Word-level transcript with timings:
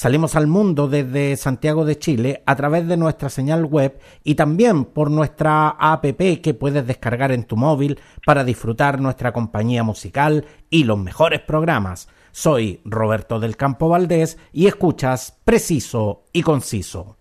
Salimos 0.00 0.36
al 0.36 0.46
mundo 0.46 0.86
desde 0.86 1.36
Santiago 1.36 1.84
de 1.84 1.98
Chile 1.98 2.44
a 2.46 2.54
través 2.54 2.86
de 2.86 2.96
nuestra 2.96 3.28
señal 3.28 3.64
web 3.64 3.98
y 4.22 4.36
también 4.36 4.84
por 4.84 5.10
nuestra 5.10 5.70
app 5.70 6.04
que 6.04 6.54
puedes 6.54 6.86
descargar 6.86 7.32
en 7.32 7.42
tu 7.42 7.56
móvil 7.56 7.98
para 8.24 8.44
disfrutar 8.44 9.00
nuestra 9.00 9.32
compañía 9.32 9.82
musical 9.82 10.46
y 10.70 10.84
los 10.84 11.00
mejores 11.00 11.40
programas. 11.40 12.06
Soy 12.30 12.80
Roberto 12.84 13.40
del 13.40 13.56
Campo 13.56 13.88
Valdés 13.88 14.38
y 14.52 14.68
escuchas 14.68 15.36
Preciso 15.44 16.26
y 16.32 16.42
Conciso. 16.42 17.16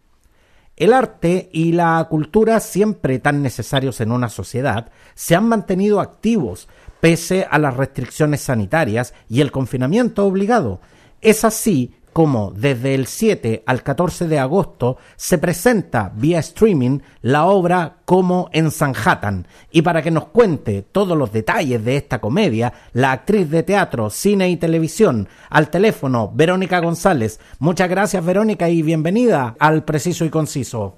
El 0.75 0.93
arte 0.93 1.49
y 1.51 1.71
la 1.71 2.05
cultura, 2.07 2.59
siempre 2.59 3.17
tan 3.17 3.41
necesarios 3.41 4.01
en 4.01 4.11
una 4.11 4.29
sociedad, 4.29 4.91
se 5.15 5.33
han 5.33 5.49
mantenido 5.49 5.99
activos 5.99 6.69
pese 6.99 7.47
a 7.49 7.57
las 7.57 7.75
restricciones 7.75 8.41
sanitarias 8.41 9.15
y 9.27 9.41
el 9.41 9.51
confinamiento 9.51 10.27
obligado. 10.27 10.79
Es 11.21 11.43
así 11.43 11.95
como 12.17 12.49
desde 12.49 12.95
el 12.95 13.05
7 13.05 13.61
al 13.67 13.83
14 13.83 14.27
de 14.27 14.39
agosto 14.39 14.97
se 15.17 15.37
presenta 15.37 16.11
vía 16.15 16.39
streaming 16.39 17.01
la 17.21 17.45
obra 17.45 17.97
Como 18.05 18.49
en 18.53 18.71
Sanhattan. 18.71 19.45
Y 19.69 19.83
para 19.83 20.01
que 20.01 20.09
nos 20.09 20.29
cuente 20.29 20.81
todos 20.81 21.15
los 21.15 21.31
detalles 21.31 21.85
de 21.85 21.95
esta 21.95 22.17
comedia, 22.17 22.73
la 22.93 23.11
actriz 23.11 23.51
de 23.51 23.61
teatro, 23.61 24.09
cine 24.09 24.49
y 24.49 24.57
televisión, 24.57 25.29
al 25.51 25.69
teléfono 25.69 26.31
Verónica 26.33 26.79
González. 26.79 27.39
Muchas 27.59 27.87
gracias 27.87 28.25
Verónica 28.25 28.67
y 28.67 28.81
bienvenida 28.81 29.55
al 29.59 29.83
Preciso 29.83 30.25
y 30.25 30.31
Conciso. 30.31 30.97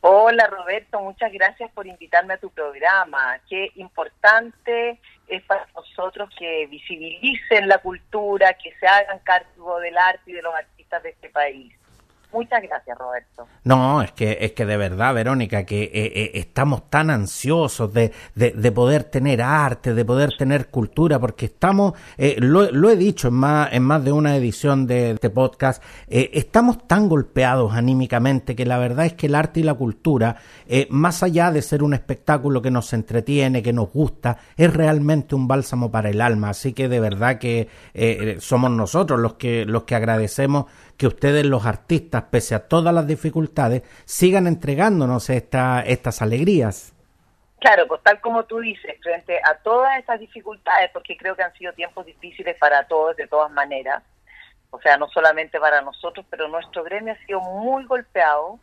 Hola 0.00 0.46
Roberto, 0.46 0.98
muchas 1.00 1.30
gracias 1.30 1.70
por 1.72 1.86
invitarme 1.86 2.34
a 2.34 2.38
tu 2.38 2.48
programa. 2.48 3.38
Qué 3.50 3.70
importante 3.76 4.98
es 5.28 5.42
para 5.44 5.66
nosotros 5.74 6.28
que 6.38 6.66
visibilicen 6.66 7.68
la 7.68 7.78
cultura, 7.78 8.54
que 8.54 8.74
se 8.78 8.86
hagan 8.86 9.18
cargo 9.20 9.80
del 9.80 9.96
arte 9.96 10.30
y 10.30 10.34
de 10.34 10.42
los 10.42 10.54
artistas 10.54 11.02
de 11.02 11.10
este 11.10 11.30
país. 11.30 11.74
Muchas 12.32 12.62
gracias, 12.62 12.96
Roberto. 12.96 13.46
No, 13.64 14.00
es 14.00 14.12
que, 14.12 14.38
es 14.40 14.52
que 14.52 14.64
de 14.64 14.78
verdad, 14.78 15.14
Verónica, 15.14 15.64
que 15.64 15.82
eh, 15.82 15.90
eh, 15.92 16.30
estamos 16.34 16.88
tan 16.88 17.10
ansiosos 17.10 17.92
de, 17.92 18.10
de, 18.34 18.72
poder 18.72 19.04
tener 19.04 19.42
arte, 19.42 19.92
de 19.92 20.04
poder 20.04 20.30
tener 20.38 20.68
cultura, 20.68 21.18
porque 21.18 21.46
estamos, 21.46 21.92
eh, 22.16 22.36
lo, 22.38 22.88
he 22.88 22.96
dicho 22.96 23.28
en 23.28 23.34
más, 23.34 23.72
en 23.72 23.82
más 23.82 24.02
de 24.02 24.12
una 24.12 24.34
edición 24.34 24.86
de 24.86 25.10
este 25.12 25.28
podcast, 25.28 25.82
estamos 26.08 26.86
tan 26.88 27.08
golpeados 27.08 27.74
anímicamente 27.74 28.56
que 28.56 28.64
la 28.64 28.78
verdad 28.78 29.06
es 29.06 29.12
que 29.12 29.26
el 29.26 29.34
arte 29.34 29.60
y 29.60 29.62
la 29.62 29.74
cultura, 29.74 30.36
más 30.88 31.22
allá 31.22 31.50
de 31.50 31.60
ser 31.60 31.82
un 31.82 31.92
espectáculo 31.92 32.62
que 32.62 32.70
nos 32.70 32.92
entretiene, 32.94 33.62
que 33.62 33.72
nos 33.72 33.92
gusta, 33.92 34.38
es 34.56 34.72
realmente 34.72 35.34
un 35.34 35.46
bálsamo 35.46 35.90
para 35.90 36.08
el 36.08 36.20
alma. 36.20 36.50
Así 36.50 36.72
que 36.72 36.88
de 36.88 37.00
verdad 37.00 37.38
que 37.38 37.68
somos 38.40 38.70
nosotros 38.70 39.20
los 39.20 39.34
que, 39.34 39.64
los 39.66 39.84
que 39.84 39.94
agradecemos 39.94 40.66
que 41.02 41.08
ustedes 41.08 41.44
los 41.44 41.66
artistas, 41.66 42.22
pese 42.30 42.54
a 42.54 42.68
todas 42.68 42.94
las 42.94 43.08
dificultades, 43.08 43.82
sigan 44.04 44.46
entregándonos 44.46 45.30
esta, 45.30 45.80
estas 45.80 46.22
alegrías. 46.22 46.94
Claro, 47.58 47.88
pues 47.88 48.00
tal 48.04 48.20
como 48.20 48.44
tú 48.44 48.60
dices, 48.60 48.94
frente 49.02 49.40
a 49.42 49.56
todas 49.64 49.98
estas 49.98 50.20
dificultades, 50.20 50.92
porque 50.92 51.16
creo 51.16 51.34
que 51.34 51.42
han 51.42 51.52
sido 51.54 51.72
tiempos 51.72 52.06
difíciles 52.06 52.56
para 52.56 52.86
todos 52.86 53.16
de 53.16 53.26
todas 53.26 53.50
maneras, 53.50 54.04
o 54.70 54.80
sea, 54.80 54.96
no 54.96 55.08
solamente 55.08 55.58
para 55.58 55.80
nosotros, 55.80 56.24
pero 56.30 56.46
nuestro 56.46 56.84
gremio 56.84 57.14
ha 57.14 57.26
sido 57.26 57.40
muy 57.40 57.84
golpeado, 57.86 58.60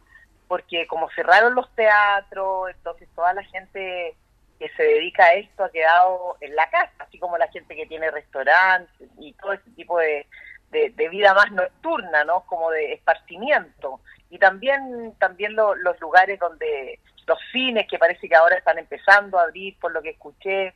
porque 0.47 0.88
como 0.88 1.09
cerraron 1.09 1.56
los 1.56 1.69
teatros, 1.75 2.69
entonces 2.69 3.09
toda 3.16 3.33
la 3.33 3.44
gente 3.44 4.16
que 4.57 4.69
se 4.77 4.83
dedica 4.83 5.25
a 5.25 5.33
esto 5.33 5.66
ha 5.66 5.71
quedado 5.71 6.38
en 6.39 6.56
la 6.56 6.69
casa, 6.69 6.94
así 7.00 7.19
como 7.19 7.38
la 7.38 7.50
gente 7.50 7.75
que 7.75 7.85
tiene 7.85 8.09
restaurantes 8.11 9.09
y 9.17 9.33
todo 9.33 9.51
ese 9.51 9.69
tipo 9.71 10.00
de, 10.00 10.25
de, 10.72 11.09
vida 11.09 11.34
más 11.34 11.52
nocturna, 11.52 12.24
¿no? 12.24 12.41
Como 12.41 12.69
de 12.72 12.94
esparcimiento. 12.94 14.02
Y 14.30 14.38
también, 14.38 15.13
también 15.19 15.56
los 15.56 16.00
lugares 16.00 16.40
donde 16.40 17.00
los 17.30 17.40
cines 17.52 17.88
que 17.88 18.00
parece 18.00 18.28
que 18.28 18.35
ahora 18.35 18.57
están 18.57 18.78
empezando 18.78 19.40
a 19.40 19.44
abrir, 19.44 19.78
por 19.80 19.91
lo 19.91 20.02
que 20.02 20.09
escuché. 20.09 20.74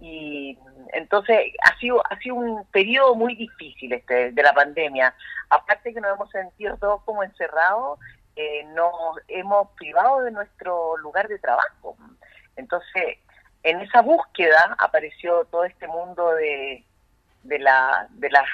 Y 0.00 0.58
entonces 0.92 1.52
ha 1.64 1.78
sido, 1.78 2.02
ha 2.08 2.18
sido 2.18 2.34
un 2.36 2.66
periodo 2.66 3.14
muy 3.14 3.34
difícil 3.34 3.92
este 3.92 4.32
de 4.32 4.42
la 4.42 4.52
pandemia. 4.52 5.14
Aparte 5.48 5.94
que 5.94 6.00
nos 6.00 6.14
hemos 6.14 6.30
sentido 6.30 6.76
todos 6.76 7.02
como 7.04 7.22
encerrados, 7.22 7.98
eh, 8.36 8.64
nos 8.74 8.94
hemos 9.28 9.70
privado 9.72 10.20
de 10.22 10.30
nuestro 10.30 10.96
lugar 10.98 11.28
de 11.28 11.38
trabajo. 11.38 11.96
Entonces, 12.56 13.18
en 13.62 13.80
esa 13.80 14.02
búsqueda 14.02 14.76
apareció 14.78 15.44
todo 15.46 15.64
este 15.64 15.86
mundo 15.86 16.34
de, 16.34 16.84
de, 17.44 17.58
la, 17.58 18.06
de 18.10 18.30
las 18.30 18.48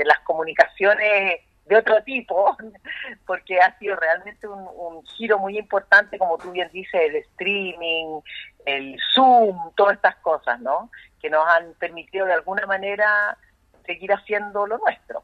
de 0.00 0.06
las 0.06 0.20
comunicaciones 0.20 1.40
de 1.66 1.76
otro 1.76 2.02
tipo, 2.02 2.56
porque 3.26 3.60
ha 3.60 3.78
sido 3.78 3.96
realmente 3.96 4.48
un, 4.48 5.04
giro 5.04 5.38
muy 5.38 5.58
importante, 5.58 6.18
como 6.18 6.38
tú 6.38 6.50
bien 6.52 6.70
dices, 6.72 7.00
el 7.08 7.16
streaming, 7.16 8.20
el 8.64 8.96
Zoom, 9.14 9.56
todas 9.76 9.96
estas 9.96 10.16
cosas, 10.16 10.58
¿no? 10.60 10.90
Que 11.20 11.28
nos 11.28 11.46
han 11.46 11.74
permitido 11.78 12.24
de 12.26 12.32
alguna 12.32 12.66
manera 12.66 13.36
seguir 13.84 14.10
haciendo 14.12 14.66
lo 14.66 14.78
nuestro. 14.78 15.22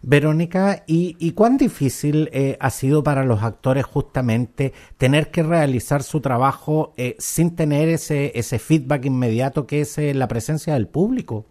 Verónica, 0.00 0.82
¿y, 0.86 1.32
cuán 1.32 1.56
difícil 1.56 2.28
eh, 2.32 2.56
ha 2.60 2.70
sido 2.70 3.04
para 3.04 3.24
los 3.24 3.42
actores 3.42 3.84
justamente 3.84 4.72
tener 4.98 5.30
que 5.30 5.42
realizar 5.44 6.02
su 6.02 6.20
trabajo 6.20 6.92
eh, 6.96 7.14
sin 7.18 7.54
tener 7.54 7.88
ese, 7.88 8.32
ese 8.36 8.58
feedback 8.58 9.04
inmediato 9.04 9.66
que 9.66 9.82
es 9.82 9.98
eh, 9.98 10.12
la 10.14 10.26
presencia 10.26 10.74
del 10.74 10.88
público? 10.88 11.46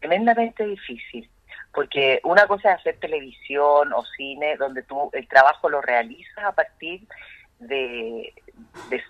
Tremendamente 0.00 0.64
difícil 0.66 1.28
porque 1.72 2.20
una 2.24 2.46
cosa 2.46 2.72
es 2.72 2.80
hacer 2.80 2.98
televisión 2.98 3.92
o 3.92 4.04
cine 4.16 4.56
donde 4.56 4.82
tú 4.82 5.10
el 5.12 5.28
trabajo 5.28 5.68
lo 5.68 5.80
realizas 5.80 6.44
a 6.44 6.52
partir 6.52 7.06
de, 7.58 8.34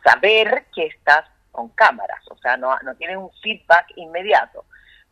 saber 0.05 0.67
que 0.75 0.87
estás 0.87 1.25
con 1.53 1.69
cámaras, 1.71 2.23
o 2.31 2.37
sea, 2.39 2.57
no, 2.57 2.77
no 2.83 2.95
tienes 2.95 3.17
un 3.17 3.31
feedback 3.43 3.87
inmediato 3.97 4.65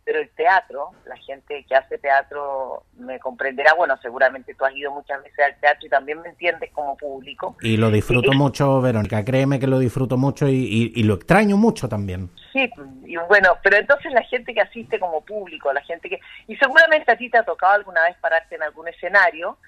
pero 0.08 0.20
el 0.20 0.30
teatro, 0.30 0.92
la 1.04 1.18
gente 1.18 1.66
que 1.68 1.74
hace 1.74 1.98
teatro 1.98 2.84
me 2.96 3.18
comprenderá, 3.18 3.74
bueno, 3.74 3.94
seguramente 4.00 4.54
tú 4.54 4.64
has 4.64 4.74
ido 4.74 4.90
muchas 4.90 5.22
veces 5.22 5.38
al 5.38 5.60
teatro 5.60 5.86
y 5.86 5.90
también 5.90 6.22
me 6.22 6.30
entiendes 6.30 6.70
como 6.72 6.96
público. 6.96 7.58
Y 7.60 7.76
lo 7.76 7.90
disfruto 7.90 8.32
mucho, 8.32 8.80
Verónica, 8.80 9.22
créeme 9.22 9.60
que 9.60 9.66
lo 9.66 9.78
disfruto 9.78 10.16
mucho 10.16 10.48
y, 10.48 11.02
lo 11.02 11.12
extraño 11.12 11.58
mucho 11.58 11.90
también. 11.90 12.30
Sí, 12.54 12.70
y 13.04 13.16
bueno, 13.28 13.58
pero 13.62 13.76
entonces 13.76 14.10
la 14.12 14.22
gente 14.22 14.54
que 14.54 14.62
asiste 14.62 14.98
como 14.98 15.22
público, 15.22 15.70
la 15.74 15.82
gente 15.82 16.08
que... 16.08 16.18
Y 16.46 16.56
seguramente 16.56 17.12
a 17.12 17.16
ti 17.18 17.28
te 17.28 17.36
ha 17.36 17.42
tocado 17.42 17.74
alguna 17.74 18.02
vez 18.04 18.16
pararte 18.16 18.54
en 18.54 18.62
algún 18.62 18.88
escenario, 18.88 19.58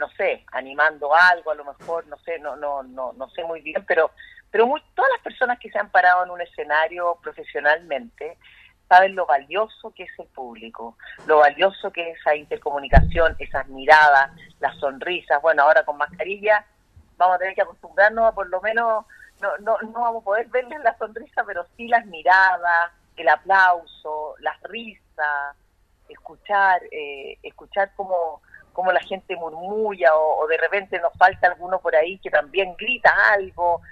no 0.00 0.08
sé, 0.16 0.42
animando 0.50 1.14
algo, 1.14 1.52
a 1.52 1.54
lo 1.54 1.64
mejor, 1.64 2.04
no 2.08 2.18
sé, 2.24 2.40
no, 2.40 2.56
no, 2.56 2.82
no, 2.82 3.12
no 3.12 3.30
sé 3.30 3.44
muy 3.44 3.60
bien, 3.60 3.84
pero, 3.86 4.10
pero 4.50 4.66
todas 4.96 5.10
las 5.12 5.22
personas 5.22 5.56
que 5.60 5.70
se 5.70 5.78
han 5.78 5.90
parado 5.92 6.24
en 6.24 6.30
un 6.30 6.40
escenario 6.40 7.16
profesionalmente, 7.22 8.38
saben 8.88 9.14
lo 9.14 9.26
valioso 9.26 9.92
que 9.94 10.04
es 10.04 10.18
el 10.18 10.26
público, 10.28 10.96
lo 11.26 11.38
valioso 11.38 11.92
que 11.92 12.10
es 12.10 12.18
esa 12.20 12.34
intercomunicación, 12.34 13.36
esas 13.38 13.68
miradas, 13.68 14.30
las 14.60 14.76
sonrisas. 14.78 15.42
Bueno, 15.42 15.62
ahora 15.62 15.84
con 15.84 15.98
mascarilla 15.98 16.64
vamos 17.16 17.36
a 17.36 17.38
tener 17.38 17.54
que 17.54 17.62
acostumbrarnos 17.62 18.24
a 18.26 18.32
por 18.32 18.48
lo 18.48 18.60
menos, 18.60 19.04
no, 19.40 19.58
no, 19.58 19.78
no 19.82 20.00
vamos 20.00 20.22
a 20.22 20.24
poder 20.24 20.46
verles 20.50 20.80
la 20.82 20.96
sonrisa, 20.96 21.44
pero 21.44 21.66
sí 21.76 21.88
las 21.88 22.06
miradas, 22.06 22.92
el 23.16 23.28
aplauso, 23.28 24.34
las 24.38 24.60
risas, 24.62 25.56
escuchar, 26.08 26.80
eh, 26.90 27.36
escuchar 27.42 27.92
cómo, 27.94 28.40
cómo 28.72 28.92
la 28.92 29.00
gente 29.00 29.36
murmulla 29.36 30.16
o, 30.16 30.44
o 30.44 30.46
de 30.46 30.56
repente 30.56 30.98
nos 31.00 31.12
falta 31.14 31.48
alguno 31.48 31.80
por 31.80 31.94
ahí 31.94 32.18
que 32.18 32.30
también 32.30 32.74
grita 32.78 33.12
algo, 33.32 33.82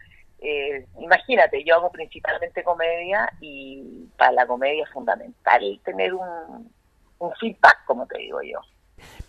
eh, 0.48 0.86
imagínate, 1.00 1.64
yo 1.64 1.74
hago 1.74 1.90
principalmente 1.90 2.62
comedia 2.62 3.28
y 3.40 4.06
para 4.16 4.30
la 4.30 4.46
comedia 4.46 4.84
es 4.84 4.90
fundamental 4.90 5.80
tener 5.84 6.14
un, 6.14 6.70
feedback, 7.40 7.84
como 7.84 8.06
te 8.06 8.18
digo 8.18 8.38
yo. 8.42 8.60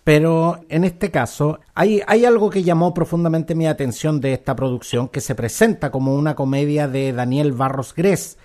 Pero 0.03 0.59
en 0.69 0.83
este 0.83 1.09
caso, 1.09 1.59
hay, 1.73 2.03
hay 2.05 2.25
algo 2.25 2.51
que 2.51 2.61
llamó 2.61 2.93
profundamente 2.93 3.55
mi 3.55 3.65
atención 3.65 4.21
de 4.21 4.33
esta 4.33 4.55
producción 4.55 5.09
que 5.09 5.19
se 5.19 5.33
presenta 5.33 5.89
como 5.89 6.13
una 6.13 6.35
comedia 6.35 6.87
de 6.87 7.11
Daniel 7.13 7.51
Barros 7.51 7.95
Gres. 7.95 8.37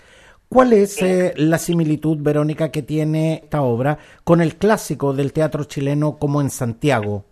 ¿Cuál 0.48 0.72
es 0.72 1.00
eh, 1.02 1.34
la 1.36 1.58
similitud, 1.58 2.18
Verónica, 2.20 2.70
que 2.70 2.82
tiene 2.82 3.42
esta 3.44 3.60
obra 3.62 3.98
con 4.24 4.40
el 4.40 4.56
clásico 4.56 5.12
del 5.12 5.34
teatro 5.34 5.64
chileno 5.64 6.18
como 6.18 6.40
en 6.40 6.48
Santiago? 6.48 7.26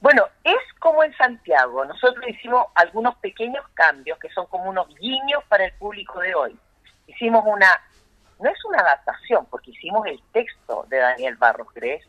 Bueno, 0.00 0.26
es 0.44 0.58
como 0.78 1.04
en 1.04 1.14
Santiago. 1.16 1.84
Nosotros 1.84 2.24
hicimos 2.26 2.66
algunos 2.74 3.16
pequeños 3.16 3.64
cambios 3.74 4.18
que 4.18 4.30
son 4.30 4.46
como 4.46 4.64
unos 4.64 4.88
guiños 4.98 5.44
para 5.48 5.66
el 5.66 5.72
público 5.74 6.20
de 6.20 6.34
hoy. 6.34 6.58
Hicimos 7.06 7.44
una, 7.46 7.68
no 8.38 8.48
es 8.48 8.64
una 8.64 8.78
adaptación, 8.78 9.46
porque 9.46 9.72
hicimos 9.72 10.06
el 10.06 10.20
texto 10.32 10.86
de 10.88 10.98
Daniel 10.98 11.36
Barros 11.36 11.68
Gres, 11.74 12.02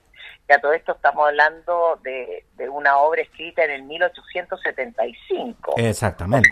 que 0.47 0.53
a 0.53 0.61
todo 0.61 0.71
esto 0.71 0.93
estamos 0.93 1.27
hablando 1.27 1.99
de, 2.01 2.45
una 2.69 2.97
obra 2.97 3.21
escrita 3.23 3.65
en 3.65 3.71
el 3.71 3.83
1875. 3.83 5.73
Exactamente. 5.75 6.49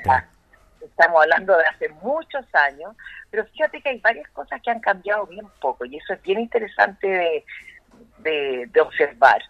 estamos 0.82 1.22
hablando 1.22 1.56
de 1.56 1.64
hace 1.68 1.88
muchos 1.90 2.44
años, 2.54 2.94
pero 3.30 3.46
fíjate 3.46 3.82
que 3.82 3.90
hay 3.90 4.00
varias 4.00 4.28
cosas 4.32 4.62
que 4.62 4.72
han 4.72 4.82
cambiado 4.82 5.26
bien 5.28 5.48
poco 5.62 5.86
y 5.86 5.96
eso 5.96 6.14
es 6.14 6.22
bien 6.24 6.42
interesante 6.42 7.08
de, 7.08 8.68
de 8.68 8.82
observar, 8.82 9.42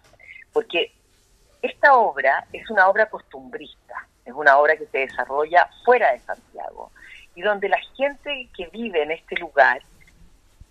porque 0.53 0.93
esta 1.61 1.95
obra 1.95 2.45
es 2.53 2.69
una 2.69 2.87
obra 2.87 3.09
costumbrista, 3.09 4.07
es 4.25 4.33
una 4.33 4.57
obra 4.57 4.77
que 4.77 4.85
se 4.87 4.99
desarrolla 4.99 5.69
fuera 5.83 6.11
de 6.11 6.19
Santiago 6.19 6.91
y 7.35 7.41
donde 7.41 7.69
la 7.69 7.79
gente 7.95 8.49
que 8.55 8.67
vive 8.67 9.03
en 9.03 9.11
este 9.11 9.35
lugar 9.37 9.81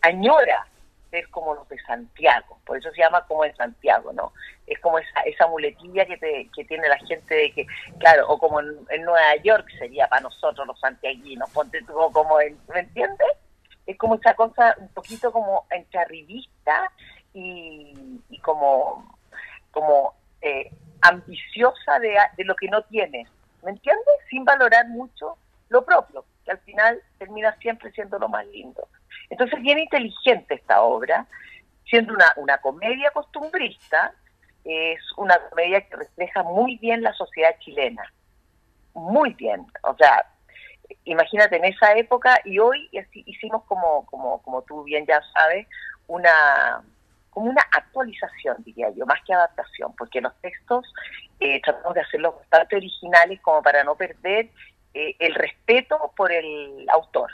añora 0.00 0.67
ser 1.11 1.29
como 1.31 1.55
los 1.55 1.69
de 1.69 1.79
Santiago, 1.81 2.58
por 2.67 2.76
eso 2.76 2.90
se 2.90 3.00
llama 3.00 3.25
como 3.26 3.44
en 3.44 3.56
Santiago, 3.56 4.12
¿no? 4.12 4.32
Es 4.67 4.79
como 4.81 4.99
esa, 4.99 5.20
esa 5.23 5.46
muletilla 5.46 6.05
que, 6.05 6.19
te, 6.19 6.50
que 6.55 6.64
tiene 6.64 6.87
la 6.87 6.99
gente 6.99 7.35
de 7.35 7.52
que, 7.52 7.67
claro, 7.99 8.29
o 8.29 8.38
como 8.38 8.61
en, 8.61 9.02
Nueva 9.02 9.37
York 9.43 9.67
sería 9.79 10.06
para 10.08 10.23
nosotros 10.23 10.67
los 10.67 10.79
santiaguinos, 10.79 11.49
ponte 11.50 11.81
tú 11.82 11.94
como 12.12 12.40
en, 12.40 12.58
¿me 12.75 12.81
entiendes? 12.81 13.29
Es 13.87 13.96
como 13.96 14.17
esa 14.17 14.35
cosa 14.35 14.75
un 14.79 14.88
poquito 14.88 15.32
como 15.32 15.67
entre 15.70 16.00
y, 17.32 18.20
y 18.29 18.38
como, 18.40 19.17
como 19.70 20.18
eh, 20.43 20.70
ambiciosa 21.00 21.99
de, 22.00 22.17
de 22.37 22.44
lo 22.44 22.55
que 22.56 22.69
no 22.69 22.82
tienes, 22.82 23.29
¿me 23.62 23.70
entiendes? 23.70 24.14
Sin 24.31 24.44
valorar 24.44 24.87
mucho 24.88 25.37
lo 25.69 25.85
propio, 25.85 26.25
que 26.44 26.52
al 26.52 26.58
final 26.61 27.00
termina 27.19 27.55
siempre 27.61 27.93
siendo 27.93 28.19
lo 28.19 28.29
más 28.29 28.46
lindo. 28.46 28.88
Entonces, 29.31 29.61
bien 29.61 29.79
inteligente 29.79 30.55
esta 30.55 30.82
obra, 30.82 31.26
siendo 31.88 32.14
una, 32.14 32.32
una 32.37 32.58
comedia 32.58 33.11
costumbrista, 33.11 34.12
es 34.64 35.00
una 35.17 35.38
comedia 35.49 35.81
que 35.82 35.96
refleja 35.96 36.43
muy 36.43 36.76
bien 36.79 37.02
la 37.02 37.12
sociedad 37.14 37.55
chilena, 37.61 38.02
muy 38.94 39.35
bien. 39.35 39.67
O 39.82 39.94
sea, 39.96 40.26
imagínate 41.05 41.56
en 41.56 41.64
esa 41.64 41.93
época 41.94 42.40
y 42.44 42.58
hoy 42.58 42.88
hicimos 43.12 43.64
como, 43.64 44.05
como, 44.06 44.43
como 44.43 44.62
tú 44.62 44.82
bien 44.85 45.06
ya 45.06 45.20
sabes, 45.32 45.67
una 46.06 46.82
como 47.30 47.50
una 47.50 47.62
actualización, 47.72 48.56
diría 48.64 48.90
yo, 48.96 49.06
más 49.06 49.20
que 49.26 49.32
adaptación, 49.32 49.92
porque 49.96 50.20
los 50.20 50.32
textos 50.40 50.92
eh, 51.40 51.60
tratamos 51.62 51.94
de 51.94 52.00
hacerlos 52.00 52.34
bastante 52.36 52.76
originales 52.76 53.40
como 53.40 53.62
para 53.62 53.84
no 53.84 53.94
perder 53.94 54.50
eh, 54.94 55.14
el 55.19 55.34
respeto 55.34 56.12
por 56.16 56.32
el 56.32 56.86
autor. 56.92 57.30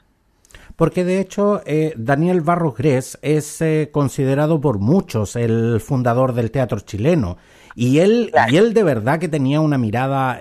Porque 0.76 1.04
de 1.04 1.20
hecho 1.20 1.62
eh, 1.66 1.94
Daniel 1.96 2.40
Barros 2.40 2.76
Gres 2.76 3.18
es 3.22 3.62
considerado 3.92 4.60
por 4.60 4.78
muchos 4.78 5.36
el 5.36 5.80
fundador 5.80 6.32
del 6.34 6.50
teatro 6.50 6.80
chileno. 6.80 7.38
Y 7.76 7.98
él, 7.98 8.32
y 8.50 8.56
él 8.56 8.72
de 8.72 8.84
verdad 8.84 9.18
que 9.18 9.28
tenía 9.28 9.60
una 9.60 9.78
mirada 9.78 10.38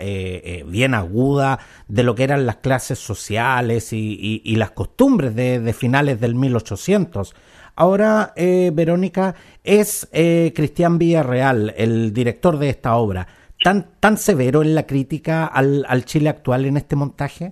bien 0.65 0.93
aguda 0.93 1.57
de 1.87 2.03
lo 2.03 2.13
que 2.13 2.25
eran 2.25 2.45
las 2.45 2.57
clases 2.57 2.99
sociales 2.99 3.91
y, 3.91 4.55
las 4.55 4.71
costumbres 4.71 5.33
de, 5.35 5.59
de 5.59 5.73
finales 5.73 6.19
del 6.19 6.35
1800. 6.35 7.33
Ahora, 7.75 8.33
eh, 8.35 8.69
Verónica, 8.71 9.33
es 9.63 10.07
eh, 10.13 10.53
Cristian 10.55 10.99
Villarreal, 10.99 11.73
el 11.75 12.13
director 12.13 12.57
de 12.57 12.69
esta 12.69 12.95
obra, 12.95 13.27
tan, 13.63 13.99
tan 13.99 14.17
severo 14.17 14.61
en 14.61 14.75
la 14.75 14.85
crítica 14.85 15.45
al, 15.45 16.05
Chile 16.05 16.29
actual 16.29 16.65
en 16.65 16.77
este 16.77 16.95
montaje. 16.95 17.51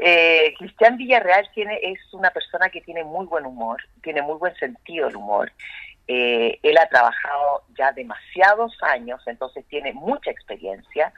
Eh, 0.00 0.52
Cristian 0.58 0.96
Villarreal 0.96 1.48
tiene, 1.54 1.78
es 1.82 1.98
una 2.12 2.30
persona 2.30 2.68
que 2.70 2.80
tiene 2.80 3.04
muy 3.04 3.26
buen 3.26 3.46
humor, 3.46 3.80
tiene 4.02 4.20
muy 4.20 4.36
buen 4.36 4.54
sentido 4.56 5.06
del 5.06 5.16
humor. 5.16 5.52
Eh, 6.08 6.58
él 6.62 6.76
ha 6.78 6.88
trabajado 6.88 7.64
ya 7.78 7.92
demasiados 7.92 8.76
años, 8.82 9.20
entonces 9.26 9.64
tiene 9.68 9.92
mucha 9.92 10.30
experiencia 10.30 11.12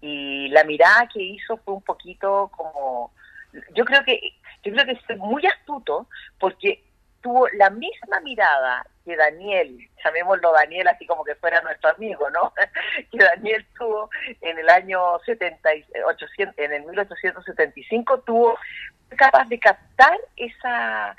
y 0.00 0.48
la 0.48 0.64
mirada 0.64 1.08
que 1.12 1.22
hizo 1.22 1.56
fue 1.58 1.74
un 1.74 1.82
poquito 1.82 2.50
como, 2.56 3.12
yo 3.74 3.84
creo 3.84 4.04
que 4.04 4.20
yo 4.62 4.72
creo 4.72 4.84
que 4.86 4.92
es 4.92 5.18
muy 5.18 5.44
astuto 5.46 6.06
porque 6.38 6.84
tuvo 7.28 7.46
la 7.58 7.68
misma 7.68 8.20
mirada 8.20 8.86
que 9.04 9.14
Daniel, 9.14 9.78
llamémoslo 10.02 10.50
Daniel 10.50 10.88
así 10.88 11.06
como 11.06 11.24
que 11.24 11.34
fuera 11.34 11.60
nuestro 11.60 11.90
amigo, 11.90 12.30
¿no? 12.30 12.54
que 13.12 13.18
Daniel 13.18 13.66
tuvo 13.78 14.08
en 14.40 14.58
el 14.58 14.68
año 14.70 15.18
70, 15.26 15.68
800, 16.06 16.58
en 16.58 16.72
el 16.72 16.86
1875, 16.86 18.20
tuvo 18.20 18.58
capaz 19.10 19.46
de 19.48 19.58
captar 19.58 20.18
esa, 20.36 21.14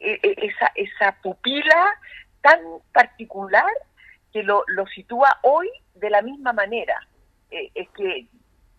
e, 0.00 0.18
e, 0.22 0.46
esa, 0.46 0.72
esa 0.74 1.12
pupila 1.20 1.92
tan 2.40 2.58
particular 2.94 3.70
que 4.32 4.42
lo, 4.42 4.64
lo 4.68 4.86
sitúa 4.86 5.38
hoy 5.42 5.68
de 5.94 6.08
la 6.08 6.22
misma 6.22 6.54
manera. 6.54 6.96
Eh, 7.50 7.70
es 7.74 7.88
que 7.90 8.26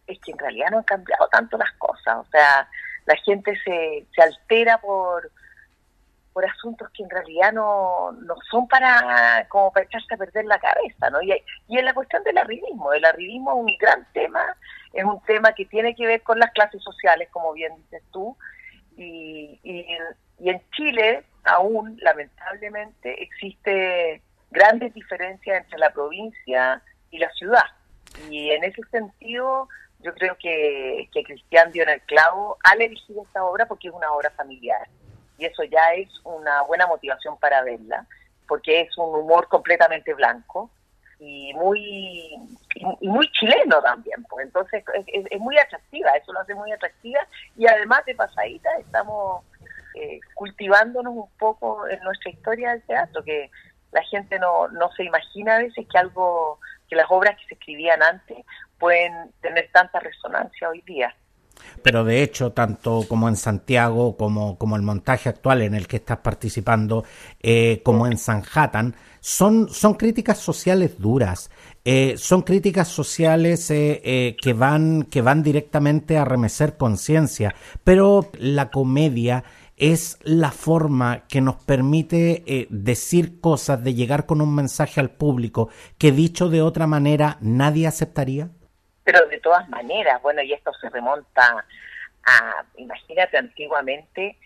es 0.07 0.19
que 0.19 0.31
en 0.31 0.39
realidad 0.39 0.69
no 0.71 0.79
han 0.79 0.83
cambiado 0.83 1.27
tanto 1.29 1.55
las 1.55 1.71
cosas, 1.73 2.17
o 2.17 2.25
sea, 2.25 2.67
la 3.05 3.15
gente 3.17 3.55
se, 3.63 4.05
se 4.13 4.21
altera 4.21 4.79
por 4.79 5.31
por 6.33 6.45
asuntos 6.45 6.89
que 6.91 7.03
en 7.03 7.09
realidad 7.09 7.53
no, 7.53 8.11
no 8.11 8.35
son 8.49 8.67
para 8.67 9.45
como 9.49 9.71
para 9.71 9.85
echarse 9.85 10.15
a 10.15 10.17
perder 10.17 10.45
la 10.45 10.59
cabeza, 10.59 11.09
¿no? 11.11 11.21
Y, 11.21 11.31
y 11.67 11.77
en 11.77 11.85
la 11.85 11.93
cuestión 11.93 12.23
del 12.23 12.37
arribismo, 12.37 12.91
el 12.91 13.05
arribismo 13.05 13.51
es 13.51 13.57
un 13.57 13.77
gran 13.79 14.07
tema, 14.13 14.57
es 14.91 15.03
un 15.03 15.21
tema 15.21 15.53
que 15.53 15.65
tiene 15.65 15.95
que 15.95 16.07
ver 16.07 16.21
con 16.23 16.39
las 16.39 16.51
clases 16.51 16.81
sociales, 16.81 17.29
como 17.31 17.53
bien 17.53 17.75
dices 17.77 18.03
tú, 18.11 18.35
y, 18.97 19.59
y, 19.63 20.49
en 20.49 20.61
Chile 20.71 21.23
aún, 21.43 21.97
lamentablemente, 22.01 23.23
existe 23.23 24.21
grandes 24.51 24.93
diferencias 24.93 25.63
entre 25.63 25.79
la 25.79 25.91
provincia 25.91 26.81
y 27.11 27.17
la 27.17 27.29
ciudad. 27.31 27.65
Y 28.29 28.51
en 28.51 28.63
ese 28.63 28.81
sentido, 28.91 29.67
yo 29.99 30.13
creo 30.13 30.37
que, 30.37 31.09
que 31.11 31.23
Cristian 31.23 31.71
dio 31.71 31.83
en 31.83 31.89
el 31.89 32.01
clavo 32.01 32.57
al 32.63 32.81
elegir 32.81 33.17
esta 33.25 33.43
obra 33.43 33.65
porque 33.65 33.87
es 33.87 33.93
una 33.93 34.11
obra 34.11 34.29
familiar 34.31 34.87
y 35.37 35.45
eso 35.45 35.63
ya 35.63 35.93
es 35.95 36.09
una 36.23 36.61
buena 36.63 36.87
motivación 36.87 37.37
para 37.37 37.63
verla, 37.63 38.05
porque 38.47 38.81
es 38.81 38.97
un 38.97 39.15
humor 39.15 39.47
completamente 39.47 40.13
blanco 40.13 40.69
y 41.19 41.53
muy 41.53 42.35
y 43.01 43.07
muy 43.07 43.29
chileno 43.31 43.81
también, 43.81 44.23
pues 44.29 44.45
entonces 44.45 44.83
es, 45.07 45.39
muy 45.39 45.57
atractiva, 45.57 46.11
eso 46.11 46.33
lo 46.33 46.39
hace 46.39 46.53
muy 46.53 46.71
atractiva 46.71 47.19
y 47.55 47.67
además 47.67 48.03
de 48.05 48.15
pasadita 48.15 48.69
estamos 48.79 49.43
eh, 49.95 50.19
cultivándonos 50.33 51.13
un 51.13 51.29
poco 51.37 51.87
en 51.87 51.99
nuestra 52.01 52.31
historia 52.31 52.71
del 52.71 52.81
teatro, 52.83 53.23
que 53.23 53.49
la 53.91 54.03
gente 54.03 54.39
no, 54.39 54.67
no 54.69 54.91
se 54.93 55.03
imagina 55.03 55.55
a 55.55 55.59
veces 55.59 55.85
que 55.89 55.97
algo, 55.97 56.59
que 56.89 56.95
las 56.95 57.05
obras 57.09 57.37
que 57.37 57.45
se 57.47 57.53
escribían 57.55 58.01
antes 58.01 58.37
pueden 58.79 59.31
tener 59.41 59.69
tanta 59.71 59.99
resonancia 59.99 60.69
hoy 60.69 60.81
día. 60.81 61.15
Pero 61.81 62.03
de 62.03 62.23
hecho, 62.23 62.51
tanto 62.51 63.05
como 63.07 63.27
en 63.27 63.35
Santiago, 63.35 64.15
como, 64.17 64.57
como 64.57 64.75
el 64.75 64.81
montaje 64.81 65.29
actual 65.29 65.61
en 65.61 65.75
el 65.75 65.87
que 65.87 65.97
estás 65.97 66.19
participando, 66.19 67.03
eh, 67.41 67.81
como 67.83 68.07
en 68.07 68.17
Sanhattan, 68.17 68.95
son, 69.19 69.69
son 69.69 69.93
críticas 69.95 70.37
sociales 70.37 70.97
duras. 70.97 71.49
Eh, 71.85 72.15
son 72.17 72.41
críticas 72.41 72.87
sociales 72.87 73.69
eh, 73.69 74.35
que, 74.41 74.53
van, 74.53 75.03
que 75.03 75.21
van 75.21 75.43
directamente 75.43 76.17
a 76.17 76.25
remecer 76.25 76.77
conciencia. 76.77 77.53
Pero 77.83 78.31
la 78.39 78.71
comedia 78.71 79.43
es 79.75 80.17
la 80.23 80.51
forma 80.51 81.25
que 81.27 81.41
nos 81.41 81.55
permite 81.55 82.67
decir 82.69 83.41
cosas, 83.41 83.83
de 83.83 83.93
llegar 83.93 84.25
con 84.25 84.39
un 84.39 84.53
mensaje 84.53 84.99
al 84.99 85.09
público 85.09 85.69
que 85.97 86.11
dicho 86.11 86.47
de 86.47 86.61
otra 86.61 86.87
manera 86.87 87.37
nadie 87.41 87.87
aceptaría. 87.87 88.51
Pero 89.03 89.27
de 89.27 89.39
todas 89.39 89.67
maneras, 89.69 90.21
bueno, 90.21 90.41
y 90.41 90.53
esto 90.53 90.71
se 90.73 90.89
remonta 90.89 91.65
a, 92.25 92.63
imagínate, 92.77 93.37
antiguamente 93.37 94.37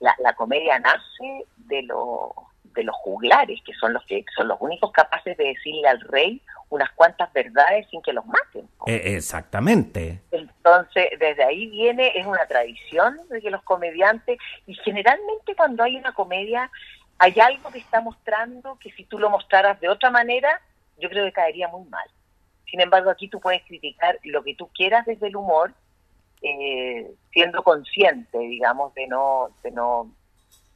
la, 0.00 0.14
la 0.18 0.34
comedia 0.34 0.78
nace 0.78 1.46
de, 1.56 1.82
lo, 1.82 2.34
de 2.74 2.84
los 2.84 2.94
juglares, 2.96 3.60
que 3.64 3.72
son 3.74 3.92
los 3.92 4.04
que 4.04 4.24
son 4.36 4.48
los 4.48 4.58
únicos 4.60 4.92
capaces 4.92 5.36
de 5.36 5.44
decirle 5.44 5.88
al 5.88 6.00
rey 6.00 6.42
unas 6.68 6.90
cuantas 6.92 7.32
verdades 7.32 7.86
sin 7.90 8.00
que 8.00 8.12
los 8.12 8.24
maten. 8.26 8.68
Eh, 8.86 9.14
exactamente. 9.14 10.22
Entonces, 10.30 11.10
desde 11.18 11.44
ahí 11.44 11.66
viene, 11.66 12.12
es 12.14 12.26
una 12.26 12.46
tradición 12.46 13.18
de 13.28 13.42
que 13.42 13.50
los 13.50 13.62
comediantes, 13.62 14.38
y 14.66 14.74
generalmente 14.76 15.54
cuando 15.54 15.84
hay 15.84 15.96
una 15.96 16.12
comedia, 16.12 16.70
hay 17.18 17.38
algo 17.40 17.70
que 17.70 17.78
está 17.78 18.00
mostrando 18.00 18.78
que 18.78 18.90
si 18.92 19.04
tú 19.04 19.18
lo 19.18 19.28
mostraras 19.28 19.78
de 19.80 19.90
otra 19.90 20.10
manera, 20.10 20.60
yo 20.98 21.10
creo 21.10 21.24
que 21.26 21.32
caería 21.32 21.68
muy 21.68 21.86
mal. 21.88 22.08
Sin 22.72 22.80
embargo, 22.80 23.10
aquí 23.10 23.28
tú 23.28 23.38
puedes 23.38 23.62
criticar 23.64 24.18
lo 24.24 24.42
que 24.42 24.54
tú 24.54 24.66
quieras 24.68 25.04
desde 25.04 25.26
el 25.26 25.36
humor, 25.36 25.74
eh, 26.40 27.06
siendo 27.30 27.62
consciente, 27.62 28.38
digamos, 28.38 28.94
de 28.94 29.06
no, 29.08 29.50
de 29.62 29.70
no, 29.72 30.10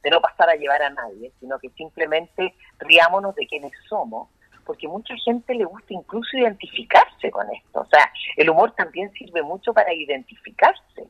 de 0.03 0.11
no 0.11 0.21
pasar 0.21 0.47
a 0.47 0.55
llevar 0.55 0.83
a 0.83 0.91
nadie, 0.91 1.31
sino 1.39 1.57
que 1.57 1.69
simplemente 1.71 2.53
riámonos 2.77 3.33
de 3.33 3.47
quienes 3.47 3.71
somos, 3.89 4.29
porque 4.63 4.87
mucha 4.87 5.15
gente 5.25 5.55
le 5.55 5.65
gusta 5.65 5.91
incluso 5.91 6.37
identificarse 6.37 7.31
con 7.31 7.51
esto. 7.51 7.79
O 7.79 7.85
sea, 7.87 8.11
el 8.35 8.47
humor 8.47 8.73
también 8.73 9.11
sirve 9.13 9.41
mucho 9.41 9.73
para 9.73 9.91
identificarse. 9.91 11.07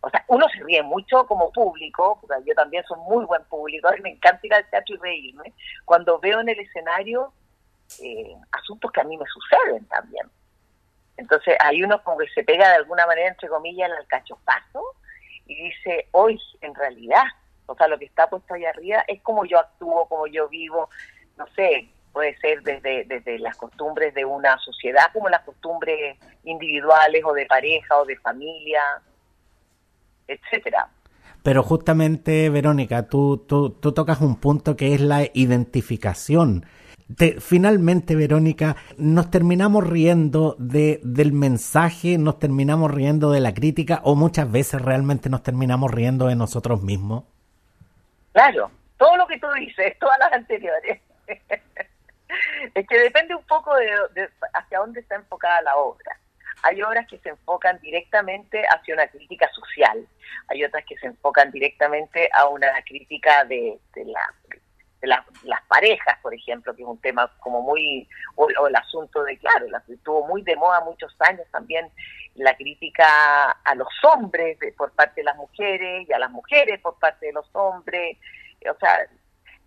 O 0.00 0.10
sea, 0.10 0.24
uno 0.26 0.48
se 0.48 0.64
ríe 0.64 0.82
mucho 0.82 1.28
como 1.28 1.52
público, 1.52 2.18
porque 2.20 2.42
yo 2.44 2.54
también 2.56 2.82
soy 2.88 2.98
muy 3.08 3.24
buen 3.24 3.44
público, 3.44 3.86
a 3.86 3.92
mí 3.92 4.00
me 4.02 4.10
encanta 4.10 4.44
ir 4.44 4.54
al 4.54 4.68
teatro 4.68 4.96
y 4.96 4.98
reírme, 4.98 5.52
cuando 5.84 6.18
veo 6.18 6.40
en 6.40 6.48
el 6.48 6.58
escenario 6.58 7.32
eh, 8.02 8.34
asuntos 8.52 8.92
que 8.92 9.00
a 9.00 9.04
mí 9.04 9.16
me 9.16 9.24
suceden 9.26 9.84
también. 9.86 10.26
Entonces 11.16 11.56
hay 11.60 11.82
uno 11.82 12.02
como 12.02 12.18
que 12.18 12.28
se 12.28 12.44
pega 12.44 12.68
de 12.68 12.76
alguna 12.76 13.06
manera, 13.06 13.28
entre 13.28 13.48
comillas, 13.48 13.90
el 13.90 13.96
alcachofazo 13.96 14.82
y 15.46 15.54
dice, 15.64 16.08
hoy 16.12 16.40
en 16.60 16.74
realidad, 16.74 17.24
o 17.66 17.74
sea, 17.74 17.88
lo 17.88 17.98
que 17.98 18.04
está 18.04 18.28
puesto 18.28 18.54
ahí 18.54 18.64
arriba 18.64 19.04
es 19.08 19.20
como 19.22 19.44
yo 19.44 19.58
actúo, 19.58 20.06
como 20.06 20.26
yo 20.26 20.48
vivo, 20.48 20.88
no 21.36 21.46
sé, 21.56 21.88
puede 22.12 22.36
ser 22.38 22.62
desde, 22.62 23.04
desde 23.04 23.38
las 23.38 23.56
costumbres 23.56 24.14
de 24.14 24.24
una 24.24 24.58
sociedad 24.58 25.06
como 25.12 25.28
las 25.28 25.42
costumbres 25.42 26.16
individuales 26.44 27.22
o 27.24 27.32
de 27.32 27.46
pareja 27.46 27.98
o 27.98 28.04
de 28.04 28.16
familia, 28.16 28.82
etcétera. 30.26 30.88
Pero 31.42 31.62
justamente, 31.62 32.50
Verónica, 32.50 33.08
tú, 33.08 33.38
tú, 33.38 33.70
tú 33.70 33.92
tocas 33.92 34.20
un 34.20 34.36
punto 34.36 34.76
que 34.76 34.94
es 34.94 35.00
la 35.00 35.22
identificación 35.32 36.66
finalmente, 37.40 38.14
Verónica, 38.14 38.76
nos 38.96 39.30
terminamos 39.30 39.86
riendo 39.86 40.56
de, 40.58 41.00
del 41.02 41.32
mensaje, 41.32 42.18
nos 42.18 42.38
terminamos 42.38 42.92
riendo 42.92 43.30
de 43.30 43.40
la 43.40 43.54
crítica 43.54 44.00
o 44.04 44.14
muchas 44.14 44.50
veces 44.50 44.82
realmente 44.82 45.28
nos 45.28 45.42
terminamos 45.42 45.90
riendo 45.90 46.26
de 46.26 46.36
nosotros 46.36 46.82
mismos. 46.82 47.24
Claro, 48.32 48.70
todo 48.98 49.16
lo 49.16 49.26
que 49.26 49.38
tú 49.38 49.46
dices, 49.52 49.96
todas 50.00 50.18
las 50.18 50.32
anteriores. 50.32 51.00
es 52.74 52.86
que 52.86 52.98
depende 52.98 53.34
un 53.34 53.44
poco 53.44 53.74
de, 53.74 54.28
hacia 54.52 54.78
dónde 54.78 55.00
está 55.00 55.16
enfocada 55.16 55.62
la 55.62 55.76
obra. 55.76 56.18
Hay 56.62 56.82
obras 56.82 57.06
que 57.06 57.18
se 57.18 57.30
enfocan 57.30 57.78
directamente 57.80 58.64
hacia 58.66 58.94
una 58.94 59.06
crítica 59.06 59.48
social, 59.52 60.04
hay 60.48 60.64
otras 60.64 60.84
que 60.84 60.98
se 60.98 61.06
enfocan 61.06 61.52
directamente 61.52 62.28
a 62.34 62.48
una 62.48 62.68
crítica 62.84 63.44
de, 63.44 63.78
de 63.94 64.04
la 64.06 64.20
las 65.02 65.62
parejas, 65.68 66.18
por 66.22 66.34
ejemplo, 66.34 66.74
que 66.74 66.82
es 66.82 66.88
un 66.88 67.00
tema 67.00 67.30
como 67.40 67.62
muy, 67.62 68.08
o, 68.34 68.48
el 68.66 68.76
asunto 68.76 69.22
de, 69.22 69.38
claro, 69.38 69.66
estuvo 69.88 70.26
muy 70.26 70.42
de 70.42 70.56
moda 70.56 70.80
muchos 70.84 71.14
años 71.20 71.46
también 71.52 71.90
la 72.34 72.56
crítica 72.56 73.50
a 73.50 73.74
los 73.74 73.88
hombres 74.04 74.58
por 74.76 74.92
parte 74.92 75.20
de 75.20 75.24
las 75.24 75.36
mujeres 75.36 76.08
y 76.08 76.12
a 76.12 76.18
las 76.18 76.30
mujeres 76.30 76.80
por 76.80 76.98
parte 76.98 77.26
de 77.26 77.32
los 77.32 77.48
hombres. 77.52 78.16
O 78.68 78.78
sea, 78.78 79.06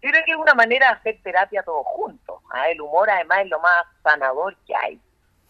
yo 0.02 0.10
creo 0.10 0.24
que 0.26 0.32
es 0.32 0.38
una 0.38 0.54
manera 0.54 0.88
de 0.88 0.94
hacer 0.94 1.20
terapia 1.24 1.64
todos 1.64 1.86
juntos. 1.86 2.42
¿ah? 2.52 2.70
El 2.70 2.82
humor 2.82 3.10
además 3.10 3.42
es 3.42 3.50
lo 3.50 3.60
más 3.60 3.86
sanador 4.04 4.56
que 4.66 4.76
hay. 4.76 5.00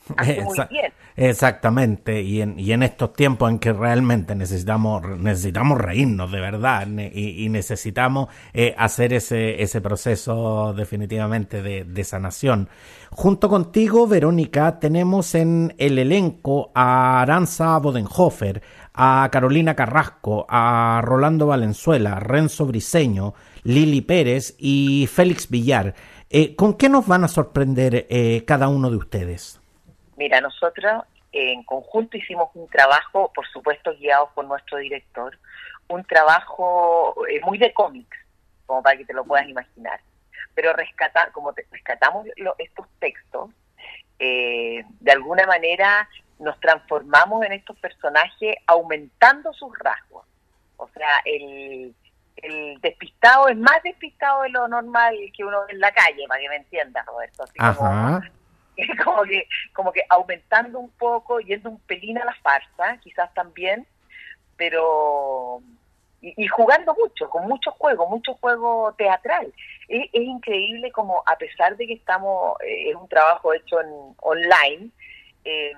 Exactamente, 1.15 2.21
y 2.21 2.41
en, 2.41 2.59
y 2.59 2.71
en 2.71 2.83
estos 2.83 3.13
tiempos 3.13 3.51
en 3.51 3.59
que 3.59 3.73
realmente 3.73 4.33
necesitamos, 4.33 5.03
necesitamos 5.19 5.77
reírnos 5.77 6.31
de 6.31 6.39
verdad 6.39 6.87
y, 6.87 7.49
necesitamos 7.49 8.29
eh, 8.53 8.73
hacer 8.77 9.13
ese, 9.13 9.61
ese 9.61 9.81
proceso 9.81 10.73
definitivamente 10.73 11.61
de, 11.61 11.83
de, 11.83 12.03
sanación. 12.03 12.69
Junto 13.11 13.49
contigo, 13.49 14.07
Verónica, 14.07 14.79
tenemos 14.79 15.35
en 15.35 15.75
el 15.77 15.99
elenco 15.99 16.71
a 16.73 17.21
Aranza 17.21 17.77
Bodenhofer, 17.77 18.61
a 18.93 19.27
Carolina 19.31 19.75
Carrasco, 19.75 20.45
a 20.49 21.01
Rolando 21.03 21.47
Valenzuela, 21.47 22.19
Renzo 22.19 22.65
Briseño, 22.65 23.33
Lili 23.63 24.01
Pérez 24.01 24.55
y 24.57 25.07
Félix 25.07 25.49
Villar. 25.49 25.93
Eh, 26.29 26.55
¿Con 26.55 26.75
qué 26.75 26.87
nos 26.87 27.05
van 27.07 27.25
a 27.25 27.27
sorprender 27.27 28.07
eh, 28.09 28.43
cada 28.47 28.69
uno 28.69 28.89
de 28.89 28.97
ustedes? 28.97 29.60
Mira, 30.17 30.41
nosotros 30.41 31.03
en 31.31 31.63
conjunto 31.63 32.17
hicimos 32.17 32.49
un 32.55 32.67
trabajo, 32.67 33.31
por 33.33 33.47
supuesto 33.47 33.93
guiados 33.95 34.29
por 34.33 34.45
nuestro 34.45 34.77
director, 34.77 35.37
un 35.87 36.03
trabajo 36.03 37.15
eh, 37.27 37.39
muy 37.43 37.57
de 37.57 37.73
cómics, 37.73 38.17
como 38.65 38.83
para 38.83 38.97
que 38.97 39.05
te 39.05 39.13
lo 39.13 39.23
puedas 39.23 39.47
imaginar. 39.47 39.99
Pero 40.53 40.73
rescata, 40.73 41.29
como 41.31 41.53
rescatamos 41.71 42.27
estos 42.57 42.87
textos, 42.99 43.49
eh, 44.19 44.83
de 44.99 45.11
alguna 45.11 45.45
manera 45.45 46.07
nos 46.39 46.59
transformamos 46.59 47.45
en 47.45 47.53
estos 47.53 47.77
personajes 47.79 48.55
aumentando 48.67 49.53
sus 49.53 49.77
rasgos. 49.79 50.25
O 50.77 50.87
sea, 50.89 51.21
el, 51.25 51.95
el 52.37 52.81
despistado 52.81 53.47
es 53.47 53.57
más 53.57 53.81
despistado 53.83 54.41
de 54.41 54.49
lo 54.49 54.67
normal 54.67 55.15
que 55.35 55.45
uno 55.45 55.59
en 55.69 55.79
la 55.79 55.91
calle, 55.91 56.25
para 56.27 56.41
que 56.41 56.49
me 56.49 56.55
entiendas, 56.57 57.05
Roberto. 57.05 57.43
Así 57.43 57.77
Como, 57.77 58.21
como 59.03 59.23
que, 59.23 59.47
como 59.73 59.91
que 59.91 60.03
aumentando 60.09 60.79
un 60.79 60.91
poco, 60.91 61.39
yendo 61.39 61.69
un 61.69 61.79
pelín 61.79 62.17
a 62.17 62.25
la 62.25 62.35
farsa, 62.35 62.97
quizás 63.01 63.33
también, 63.33 63.85
pero 64.57 65.61
y, 66.21 66.47
jugando 66.47 66.93
mucho, 66.93 67.29
con 67.29 67.47
mucho 67.47 67.71
juego, 67.71 68.07
mucho 68.07 68.35
juego 68.35 68.93
teatral. 68.97 69.51
Es, 69.87 70.07
increíble 70.13 70.91
como 70.91 71.23
a 71.25 71.35
pesar 71.35 71.75
de 71.77 71.87
que 71.87 71.93
estamos, 71.93 72.61
eh, 72.61 72.91
es 72.91 72.95
un 72.95 73.07
trabajo 73.07 73.53
hecho 73.53 73.81
en 73.81 74.15
online, 74.21 74.89
eh, 75.43 75.73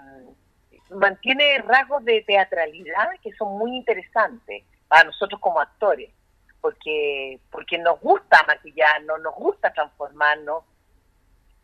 mantiene 0.89 1.59
rasgos 1.59 2.03
de 2.03 2.21
teatralidad 2.21 3.09
que 3.21 3.31
son 3.33 3.57
muy 3.57 3.75
interesantes 3.75 4.63
para 4.87 5.05
nosotros 5.05 5.39
como 5.39 5.61
actores, 5.61 6.11
porque, 6.59 7.39
porque 7.49 7.77
nos 7.77 7.99
gusta 8.01 8.43
maquillarnos, 8.45 9.21
nos 9.21 9.35
gusta 9.35 9.71
transformarnos, 9.73 10.63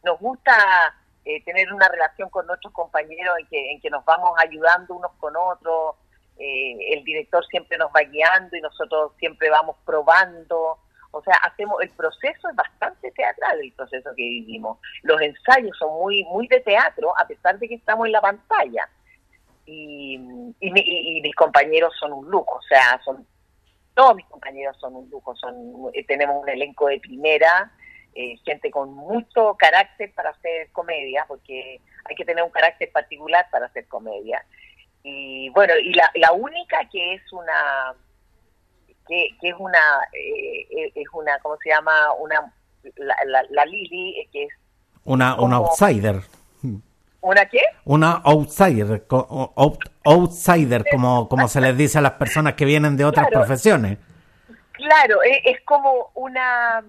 nos 0.04 0.20
gusta 0.20 0.96
eh, 1.26 1.44
tener 1.44 1.72
una 1.74 1.88
relación 1.88 2.30
con 2.30 2.48
nuestros 2.48 2.74
compañeros 2.74 3.36
en 3.40 3.48
que, 3.48 3.72
en 3.72 3.82
que 3.82 3.90
nos 3.90 4.04
vamos 4.06 4.32
ayudando 4.40 4.96
unos 4.96 5.12
con 5.20 5.36
otros, 5.36 5.96
eh, 6.38 6.94
el 6.94 7.04
director 7.04 7.46
siempre 7.48 7.78
nos 7.78 7.92
va 7.92 8.02
guiando 8.02 8.56
y 8.56 8.62
nosotros 8.62 9.12
siempre 9.20 9.50
vamos 9.50 9.76
probando, 9.86 10.80
o 11.12 11.22
sea, 11.24 11.36
hacemos 11.44 11.82
el 11.82 11.90
proceso 11.90 12.50
es 12.50 12.56
bastante 12.56 13.12
teatral 13.12 13.60
el 13.60 13.74
proceso 13.74 14.10
que 14.16 14.24
vivimos. 14.24 14.78
Los 15.04 15.22
ensayos 15.22 15.78
son 15.78 15.92
muy 16.00 16.24
muy 16.26 16.48
de 16.48 16.60
teatro 16.62 17.14
a 17.18 17.28
pesar 17.28 17.58
de 17.60 17.68
que 17.68 17.76
estamos 17.76 18.06
en 18.06 18.14
la 18.14 18.22
pantalla. 18.22 18.88
Y, 19.66 20.16
y, 20.60 21.22
mis 21.22 21.36
compañeros 21.36 21.94
son 22.00 22.12
un 22.12 22.28
lujo, 22.28 22.56
o 22.56 22.62
sea, 22.64 23.00
son 23.06 23.26
todos 23.94 24.16
mis 24.16 24.26
compañeros 24.26 24.78
son 24.80 24.96
un 24.96 25.10
lujo, 25.10 25.36
son 25.36 25.92
eh, 25.94 26.04
tenemos 26.06 26.42
un 26.42 26.50
elenco 26.50 26.88
de 26.88 27.00
primera 27.00 27.72
eh, 28.20 28.38
gente 28.44 28.70
con 28.70 28.94
mucho 28.94 29.56
carácter 29.58 30.12
para 30.14 30.32
hacer 30.32 30.70
comedia, 30.74 31.24
porque 31.26 31.80
hay 32.04 32.16
que 32.18 32.26
tener 32.26 32.44
un 32.44 32.50
carácter 32.50 32.92
particular 32.92 33.48
para 33.50 33.68
hacer 33.68 33.88
comedia. 33.88 34.44
Y 35.04 35.48
bueno, 35.52 35.74
y 35.82 35.94
la, 35.94 36.12
la 36.16 36.34
única 36.34 36.80
que 36.92 37.14
es 37.14 37.22
una, 37.32 37.96
que, 39.08 39.30
que 39.40 39.48
es 39.48 39.56
una, 39.58 39.80
eh, 40.12 40.92
es 40.96 41.08
una, 41.14 41.40
¿cómo 41.40 41.56
se 41.64 41.70
llama? 41.70 42.12
Una, 42.20 42.54
la, 42.98 43.16
la, 43.52 43.66
Lili, 43.66 44.20
eh, 44.20 44.28
que 44.34 44.44
es... 44.44 44.50
Una, 45.06 45.40
una 45.40 45.56
outsider. 45.56 46.18
¿Una 47.22 47.46
qué? 47.46 47.62
Una 47.86 48.12
outsider, 48.26 49.06
outsider, 50.04 50.84
como, 50.92 51.30
como 51.30 51.48
se 51.48 51.62
les 51.62 51.78
dice 51.78 52.00
a 52.00 52.02
las 52.02 52.14
personas 52.14 52.56
que 52.56 52.66
vienen 52.66 52.98
de 52.98 53.06
otras 53.06 53.30
profesiones. 53.30 53.98
Claro, 54.74 55.20
es 55.24 55.62
como 55.62 56.12
una 56.16 56.84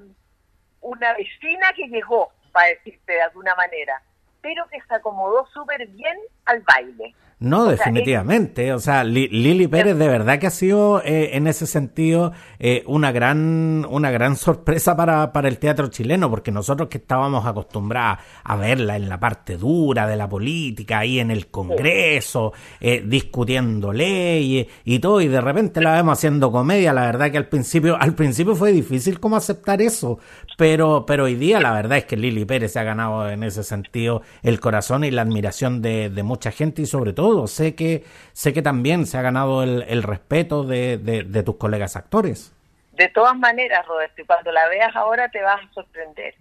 una 0.81 1.15
vecina 1.15 1.73
que 1.75 1.89
llegó, 1.89 2.33
para 2.53 2.69
decirte 2.69 3.13
de 3.13 3.23
alguna 3.23 3.55
manera, 3.55 4.03
pero 4.41 4.67
que 4.69 4.81
se 4.81 4.95
acomodó 4.95 5.47
súper 5.47 5.87
bien 5.89 6.19
al 6.47 6.63
baile. 6.63 7.15
No, 7.41 7.65
definitivamente. 7.65 8.75
O 8.75 8.79
sea, 8.79 9.03
Lili 9.03 9.67
Pérez 9.67 9.97
de 9.97 10.09
verdad 10.09 10.39
que 10.39 10.47
ha 10.47 10.51
sido 10.51 11.03
eh, 11.03 11.31
en 11.39 11.47
ese 11.47 11.67
sentido 11.67 12.33
eh, 12.59 12.85
una 12.87 13.13
gran 13.13 13.87
una 13.89 14.11
gran 14.11 14.37
sorpresa 14.37 14.95
para, 14.95 15.33
para 15.33 15.49
el 15.49 15.57
teatro 15.57 15.89
chileno, 15.89 16.29
porque 16.29 16.53
nosotros 16.53 16.91
que 16.91 16.99
estábamos 16.99 17.47
acostumbrados 17.47 18.19
a 18.45 18.57
verla 18.57 18.97
en 18.97 19.09
la 19.09 19.19
parte 19.19 19.57
dura 19.57 20.07
de 20.07 20.17
la 20.17 20.29
política, 20.29 20.99
ahí 20.99 21.19
en 21.19 21.31
el 21.31 21.47
Congreso, 21.47 22.53
eh, 22.79 23.03
discutiendo 23.07 23.91
leyes 23.91 24.67
y 24.85 24.99
todo, 24.99 25.23
y 25.23 25.29
de 25.29 25.41
repente 25.41 25.81
la 25.81 25.95
vemos 25.95 26.19
haciendo 26.19 26.53
comedia, 26.53 26.93
la 26.93 27.07
verdad 27.07 27.31
que 27.31 27.39
al 27.39 27.49
principio, 27.49 27.97
al 27.99 28.15
principio 28.15 28.55
fue 28.55 28.71
difícil 28.71 29.19
como 29.19 29.37
aceptar 29.37 29.81
eso, 29.81 30.19
pero, 30.59 31.07
pero 31.07 31.25
hoy 31.25 31.37
día 31.37 31.59
la 31.59 31.73
verdad 31.73 31.97
es 31.97 32.05
que 32.05 32.19
Lili 32.19 32.45
Pérez 32.45 32.73
se 32.73 32.81
ha 32.81 32.85
ganado 32.85 33.31
en 33.31 33.45
ese 33.45 33.65
sentido 33.65 34.21
el 34.43 34.61
corazón 34.61 35.05
y 35.05 35.11
la 35.11 35.23
admiración 35.23 35.81
de, 35.81 36.11
de 36.11 36.23
mucha 36.23 36.51
gente 36.51 36.83
y 36.83 36.87
sobre 36.87 37.15
todo 37.15 37.30
Sé 37.47 37.75
que, 37.75 38.05
sé 38.33 38.53
que 38.53 38.63
también 38.63 39.07
se 39.07 39.19
ha 39.19 39.23
ganado 39.23 39.63
el, 39.63 40.03
respeto 40.03 40.65
de, 40.65 41.43
tus 41.45 41.57
colegas 41.57 41.97
actores. 41.97 42.53
De 42.93 43.09
todas 43.09 43.37
maneras, 43.37 43.87
Roberto, 43.87 44.21
y 44.21 44.25
cuando 44.25 44.53
la 44.53 44.69
veas 44.69 44.95
ahora 44.95 45.31
te 45.31 45.43
vas 45.43 45.61
a 45.65 45.73
sorprender, 45.73 46.35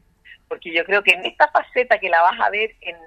porque 0.47 0.73
yo 0.73 0.83
creo 0.83 1.03
que 1.03 1.11
en 1.11 1.25
esta 1.25 1.47
faceta 1.49 1.99
que 1.99 2.09
la 2.09 2.21
vas 2.21 2.39
a 2.39 2.49
ver 2.49 2.75
en, 2.81 2.97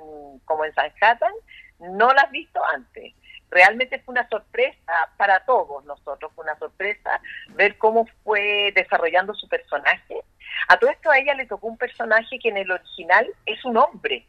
como 0.44 0.64
en 0.64 0.72
Sanhattan, 0.74 1.32
no 1.80 2.12
la 2.12 2.22
has 2.22 2.30
visto 2.30 2.60
antes. 2.64 3.12
Realmente 3.50 3.98
fue 3.98 4.12
una 4.12 4.26
sorpresa 4.28 5.10
para 5.18 5.44
todos 5.44 5.84
nosotros, 5.84 6.32
fue 6.34 6.44
una 6.44 6.58
sorpresa 6.58 7.20
ver 7.50 7.76
cómo 7.76 8.06
fue 8.24 8.72
desarrollando 8.74 9.34
su 9.34 9.46
personaje, 9.48 10.22
A 10.68 10.78
todo 10.78 10.90
esto 10.90 11.10
a 11.10 11.18
ella 11.18 11.34
le 11.34 11.46
tocó 11.46 11.66
un 11.66 11.76
personaje 11.76 12.38
que 12.38 12.48
en 12.48 12.56
el 12.56 12.70
original 12.70 13.26
es 13.44 13.62
un 13.64 13.76
hombre, 13.76 14.26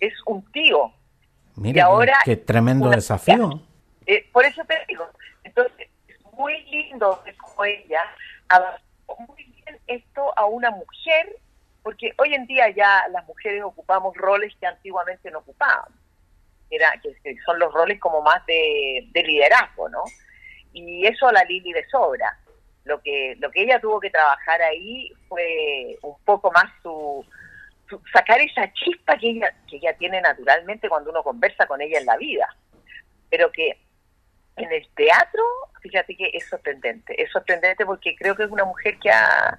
es 0.00 0.14
un 0.26 0.42
tío. 0.52 0.92
Mira, 1.60 1.76
y 1.76 1.80
ahora 1.80 2.18
qué 2.24 2.36
tremendo 2.36 2.88
desafío. 2.88 3.62
Eh, 4.06 4.26
por 4.32 4.44
eso 4.44 4.64
te 4.64 4.74
digo, 4.88 5.06
entonces 5.44 5.88
es 6.08 6.16
muy 6.32 6.58
lindo 6.64 7.22
como 7.38 7.64
ella 7.64 8.00
muy 9.28 9.44
bien 9.44 9.78
esto 9.86 10.32
a 10.38 10.46
una 10.46 10.70
mujer, 10.70 11.36
porque 11.82 12.12
hoy 12.16 12.34
en 12.34 12.46
día 12.46 12.70
ya 12.70 13.06
las 13.10 13.26
mujeres 13.26 13.62
ocupamos 13.62 14.16
roles 14.16 14.54
que 14.58 14.66
antiguamente 14.66 15.30
no 15.30 15.40
ocupaban. 15.40 15.92
Era, 16.70 16.92
que, 17.02 17.36
son 17.44 17.58
los 17.58 17.72
roles 17.74 18.00
como 18.00 18.22
más 18.22 18.44
de, 18.46 19.06
de 19.12 19.22
liderazgo, 19.22 19.88
¿no? 19.90 20.02
Y 20.72 21.06
eso 21.06 21.28
a 21.28 21.32
la 21.32 21.44
Lili 21.44 21.72
de 21.72 21.86
sobra 21.88 22.38
lo 22.84 23.00
que 23.02 23.36
lo 23.38 23.50
que 23.50 23.62
ella 23.62 23.78
tuvo 23.80 24.00
que 24.00 24.10
trabajar 24.10 24.62
ahí 24.62 25.12
fue 25.28 25.98
un 26.02 26.16
poco 26.24 26.50
más 26.50 26.64
su, 26.82 27.24
sacar 28.12 28.40
esa 28.40 28.72
chispa 28.72 29.16
que 29.16 29.30
ella 29.30 29.54
que 29.68 29.76
ella 29.76 29.96
tiene 29.96 30.20
naturalmente 30.20 30.88
cuando 30.88 31.10
uno 31.10 31.22
conversa 31.22 31.66
con 31.66 31.80
ella 31.80 31.98
en 31.98 32.06
la 32.06 32.16
vida. 32.16 32.48
Pero 33.28 33.50
que 33.52 33.78
en 34.56 34.72
el 34.72 34.88
teatro 34.94 35.42
fíjate 35.80 36.16
que 36.16 36.30
es 36.34 36.48
sorprendente 36.48 37.20
es 37.22 37.30
sorprendente 37.30 37.86
porque 37.86 38.14
creo 38.16 38.34
que 38.36 38.44
es 38.44 38.50
una 38.50 38.64
mujer 38.64 38.98
que 38.98 39.10
ha 39.10 39.58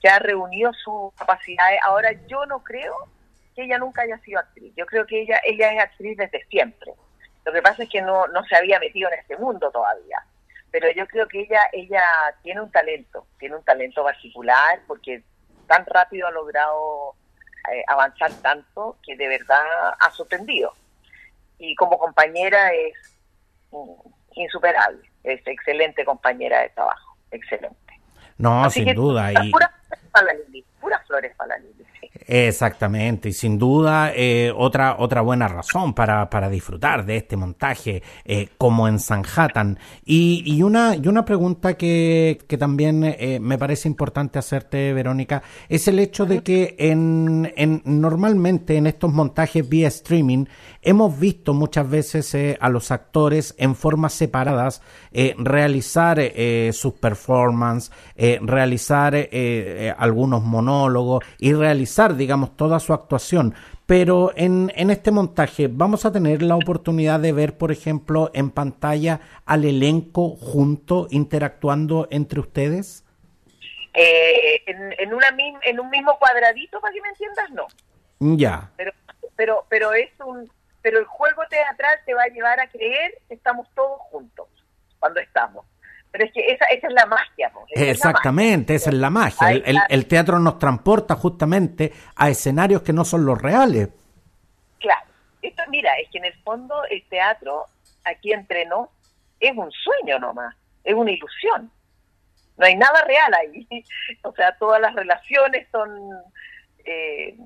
que 0.00 0.08
ha 0.08 0.18
reunido 0.18 0.72
sus 0.72 1.12
capacidades. 1.14 1.80
Ahora 1.82 2.12
yo 2.28 2.46
no 2.46 2.62
creo 2.62 2.94
que 3.54 3.64
ella 3.64 3.78
nunca 3.78 4.02
haya 4.02 4.18
sido 4.18 4.38
actriz. 4.38 4.72
Yo 4.76 4.86
creo 4.86 5.06
que 5.06 5.22
ella 5.22 5.40
ella 5.44 5.72
es 5.72 5.80
actriz 5.80 6.16
desde 6.16 6.44
siempre. 6.46 6.92
Lo 7.44 7.52
que 7.52 7.62
pasa 7.62 7.82
es 7.82 7.88
que 7.88 8.02
no 8.02 8.26
no 8.28 8.44
se 8.44 8.56
había 8.56 8.78
metido 8.78 9.10
en 9.10 9.18
este 9.18 9.36
mundo 9.36 9.70
todavía. 9.70 10.22
Pero 10.70 10.90
yo 10.92 11.06
creo 11.06 11.26
que 11.26 11.40
ella 11.40 11.60
ella 11.72 12.02
tiene 12.42 12.60
un 12.60 12.70
talento, 12.70 13.26
tiene 13.38 13.56
un 13.56 13.64
talento 13.64 14.04
particular 14.04 14.80
porque 14.86 15.22
tan 15.66 15.84
rápido 15.86 16.26
ha 16.26 16.30
logrado 16.32 17.14
eh, 17.72 17.84
avanzar 17.86 18.32
tanto 18.42 18.96
que 19.02 19.16
de 19.16 19.28
verdad 19.28 19.64
ha 19.98 20.10
sorprendido. 20.10 20.72
Y 21.58 21.74
como 21.74 21.98
compañera 21.98 22.72
es 22.72 22.94
mm, 23.70 23.92
insuperable, 24.34 25.08
es 25.24 25.40
excelente 25.46 26.04
compañera 26.04 26.60
de 26.60 26.68
trabajo, 26.70 27.16
excelente. 27.30 27.76
No, 28.38 28.70
sin 28.70 28.94
duda. 28.94 29.32
Y... 29.32 29.50
Puras 29.50 29.70
flores 29.86 30.04
para 30.12 30.26
la 30.26 30.32
Lili, 30.34 30.64
puras 30.80 31.06
flores 31.06 31.34
para 31.36 31.56
la 31.56 31.58
Lili. 31.58 31.84
Exactamente, 32.30 33.30
y 33.30 33.32
sin 33.32 33.58
duda 33.58 34.12
eh, 34.14 34.52
otra, 34.54 34.96
otra 34.98 35.22
buena 35.22 35.48
razón 35.48 35.94
para, 35.94 36.28
para 36.28 36.50
disfrutar 36.50 37.06
de 37.06 37.16
este 37.16 37.38
montaje 37.38 38.02
eh, 38.26 38.50
como 38.58 38.86
en 38.86 38.98
Sanhattan. 38.98 39.78
Y, 40.04 40.42
y, 40.44 40.62
una, 40.62 40.94
y 40.94 41.08
una 41.08 41.24
pregunta 41.24 41.78
que, 41.78 42.38
que 42.46 42.58
también 42.58 43.02
eh, 43.02 43.38
me 43.40 43.56
parece 43.56 43.88
importante 43.88 44.38
hacerte, 44.38 44.92
Verónica, 44.92 45.42
es 45.70 45.88
el 45.88 45.98
hecho 45.98 46.26
de 46.26 46.42
que 46.42 46.76
en, 46.78 47.50
en, 47.56 47.80
normalmente 47.86 48.76
en 48.76 48.88
estos 48.88 49.10
montajes 49.10 49.66
vía 49.66 49.88
streaming 49.88 50.44
hemos 50.82 51.18
visto 51.18 51.54
muchas 51.54 51.88
veces 51.88 52.36
a 52.60 52.68
los 52.68 52.90
actores 52.90 53.54
en 53.56 53.74
formas 53.74 54.12
separadas 54.12 54.82
realizar 55.38 56.20
sus 56.72 56.92
performances, 56.94 57.90
realizar 58.42 59.16
algunos 59.96 60.44
monólogos 60.44 61.24
y 61.38 61.52
realizar 61.54 62.17
digamos, 62.18 62.56
toda 62.56 62.78
su 62.80 62.92
actuación. 62.92 63.54
Pero 63.86 64.32
en, 64.36 64.70
en 64.76 64.90
este 64.90 65.10
montaje, 65.10 65.68
¿vamos 65.70 66.04
a 66.04 66.12
tener 66.12 66.42
la 66.42 66.56
oportunidad 66.56 67.20
de 67.20 67.32
ver, 67.32 67.56
por 67.56 67.72
ejemplo, 67.72 68.30
en 68.34 68.50
pantalla 68.50 69.20
al 69.46 69.64
elenco 69.64 70.36
junto, 70.36 71.08
interactuando 71.10 72.06
entre 72.10 72.40
ustedes? 72.40 73.04
Eh, 73.94 74.62
en, 74.66 74.94
en, 74.98 75.14
una, 75.14 75.28
en 75.62 75.80
un 75.80 75.88
mismo 75.88 76.18
cuadradito, 76.18 76.80
para 76.80 76.92
que 76.92 77.00
me 77.00 77.08
entiendas, 77.08 77.50
no. 77.50 77.66
Ya. 78.36 78.70
Pero, 78.76 78.92
pero, 79.36 79.64
pero 79.70 79.92
es 79.94 80.10
un, 80.24 80.50
pero 80.82 80.98
el 80.98 81.06
juego 81.06 81.42
teatral 81.48 81.98
te 82.04 82.14
va 82.14 82.24
a 82.24 82.28
llevar 82.28 82.60
a 82.60 82.68
creer 82.68 83.14
que 83.28 83.34
estamos 83.34 83.68
todos 83.74 83.98
juntos 84.10 84.48
cuando 84.98 85.20
estamos. 85.20 85.64
Pero 86.10 86.24
es 86.24 86.32
que 86.32 86.40
esa, 86.40 86.64
esa 86.66 86.86
es 86.86 86.92
la 86.92 87.06
magia. 87.06 87.52
Exactamente, 87.68 88.74
esa 88.74 88.90
es 88.90 88.96
la 88.96 89.10
magia. 89.10 89.50
El, 89.50 90.06
teatro 90.06 90.38
nos 90.38 90.58
transporta 90.58 91.14
justamente 91.14 91.92
a 92.16 92.30
escenarios 92.30 92.82
que 92.82 92.92
no 92.92 93.04
son 93.04 93.26
los 93.26 93.40
reales. 93.40 93.90
Claro. 94.78 95.06
Esto, 95.42 95.62
mira, 95.68 95.90
es 96.02 96.08
que 96.10 96.18
en 96.18 96.24
el 96.24 96.34
fondo 96.42 96.82
el 96.90 97.06
teatro, 97.08 97.66
aquí 98.04 98.32
entrenó, 98.32 98.90
es 99.38 99.52
un 99.56 99.70
sueño 99.70 100.18
nomás, 100.18 100.56
es 100.82 100.94
una 100.94 101.10
ilusión. 101.10 101.70
No 102.56 102.66
hay 102.66 102.74
nada 102.74 103.04
real 103.04 103.34
ahí. 103.34 103.66
O 104.22 104.32
sea, 104.32 104.56
todas 104.58 104.80
las 104.80 104.94
relaciones 104.94 105.68
son, 105.70 105.90
eh, 106.84 107.36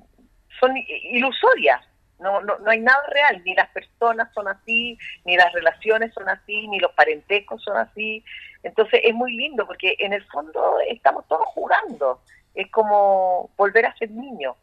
son 0.59 0.75
ilusorias. 1.03 1.81
No, 2.23 2.41
no, 2.41 2.57
no 2.57 2.71
hay 2.71 2.79
nada 2.79 3.03
real, 3.09 3.41
ni 3.45 3.53
las 3.53 3.69
personas 3.69 4.33
son 4.33 4.47
así, 4.47 4.97
ni 5.25 5.35
las 5.35 5.51
relaciones 5.51 6.13
son 6.13 6.29
así, 6.29 6.67
ni 6.69 6.79
los 6.79 6.91
parentescos 6.93 7.61
son 7.61 7.77
así. 7.77 8.23
Entonces 8.63 9.01
es 9.03 9.13
muy 9.13 9.35
lindo 9.35 9.67
porque 9.67 9.95
en 9.99 10.13
el 10.13 10.23
fondo 10.27 10.77
estamos 10.89 11.27
todos 11.27 11.45
jugando. 11.47 12.21
Es 12.55 12.71
como 12.71 13.51
volver 13.57 13.85
a 13.85 13.95
ser 13.97 14.09
niño 14.11 14.55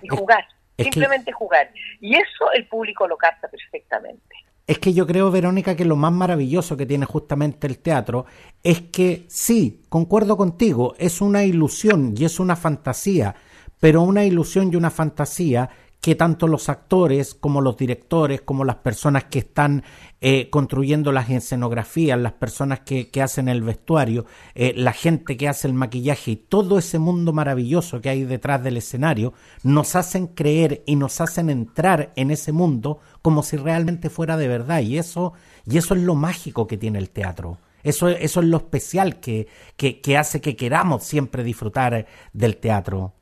y 0.00 0.08
jugar, 0.08 0.46
simplemente 0.78 1.32
jugar. 1.32 1.70
Y 2.00 2.16
eso 2.16 2.50
el 2.54 2.66
público 2.66 3.06
lo 3.06 3.16
capta 3.16 3.48
perfectamente. 3.48 4.34
Es 4.66 4.78
que 4.78 4.94
yo 4.94 5.06
creo, 5.06 5.30
Verónica, 5.30 5.76
que 5.76 5.84
lo 5.84 5.96
más 5.96 6.12
maravilloso 6.12 6.76
que 6.76 6.86
tiene 6.86 7.04
justamente 7.04 7.66
el 7.66 7.78
teatro 7.78 8.26
es 8.62 8.80
que 8.80 9.26
sí, 9.28 9.82
concuerdo 9.88 10.36
contigo, 10.36 10.94
es 10.98 11.20
una 11.20 11.44
ilusión 11.44 12.14
y 12.16 12.24
es 12.24 12.38
una 12.38 12.54
fantasía, 12.54 13.34
pero 13.80 14.02
una 14.02 14.24
ilusión 14.24 14.72
y 14.72 14.76
una 14.76 14.90
fantasía 14.90 15.68
que 16.02 16.16
tanto 16.16 16.48
los 16.48 16.68
actores 16.68 17.32
como 17.32 17.60
los 17.60 17.76
directores, 17.76 18.40
como 18.40 18.64
las 18.64 18.74
personas 18.76 19.24
que 19.30 19.38
están 19.38 19.84
eh, 20.20 20.50
construyendo 20.50 21.12
las 21.12 21.30
escenografías, 21.30 22.18
las 22.18 22.32
personas 22.32 22.80
que, 22.80 23.08
hacen 23.22 23.48
el 23.48 23.62
vestuario, 23.62 24.26
eh, 24.56 24.74
la 24.76 24.92
gente 24.92 25.36
que 25.36 25.48
hace 25.48 25.68
el 25.68 25.74
maquillaje 25.74 26.32
y 26.32 26.36
todo 26.36 26.76
ese 26.76 26.98
mundo 26.98 27.32
maravilloso 27.32 28.00
que 28.00 28.08
hay 28.08 28.24
detrás 28.24 28.64
del 28.64 28.78
escenario, 28.78 29.32
nos 29.62 29.94
hacen 29.94 30.26
creer 30.26 30.82
y 30.86 30.96
nos 30.96 31.20
hacen 31.20 31.50
entrar 31.50 32.12
en 32.16 32.32
ese 32.32 32.50
mundo 32.50 32.98
como 33.22 33.44
si 33.44 33.56
realmente 33.56 34.10
fuera 34.10 34.36
de 34.36 34.48
verdad. 34.48 34.80
Y 34.80 34.98
eso, 34.98 35.34
y 35.64 35.78
eso 35.78 35.94
es 35.94 36.00
lo 36.00 36.16
mágico 36.16 36.66
que 36.66 36.78
tiene 36.78 36.98
el 36.98 37.10
teatro. 37.10 37.58
Eso, 37.84 38.08
eso 38.08 38.40
es 38.40 38.46
lo 38.46 38.56
especial 38.56 39.20
que, 39.20 39.46
que, 39.76 40.00
que 40.00 40.18
hace 40.18 40.40
que 40.40 40.56
queramos 40.56 41.04
siempre 41.04 41.44
disfrutar 41.44 42.06
del 42.32 42.56
teatro 42.56 43.14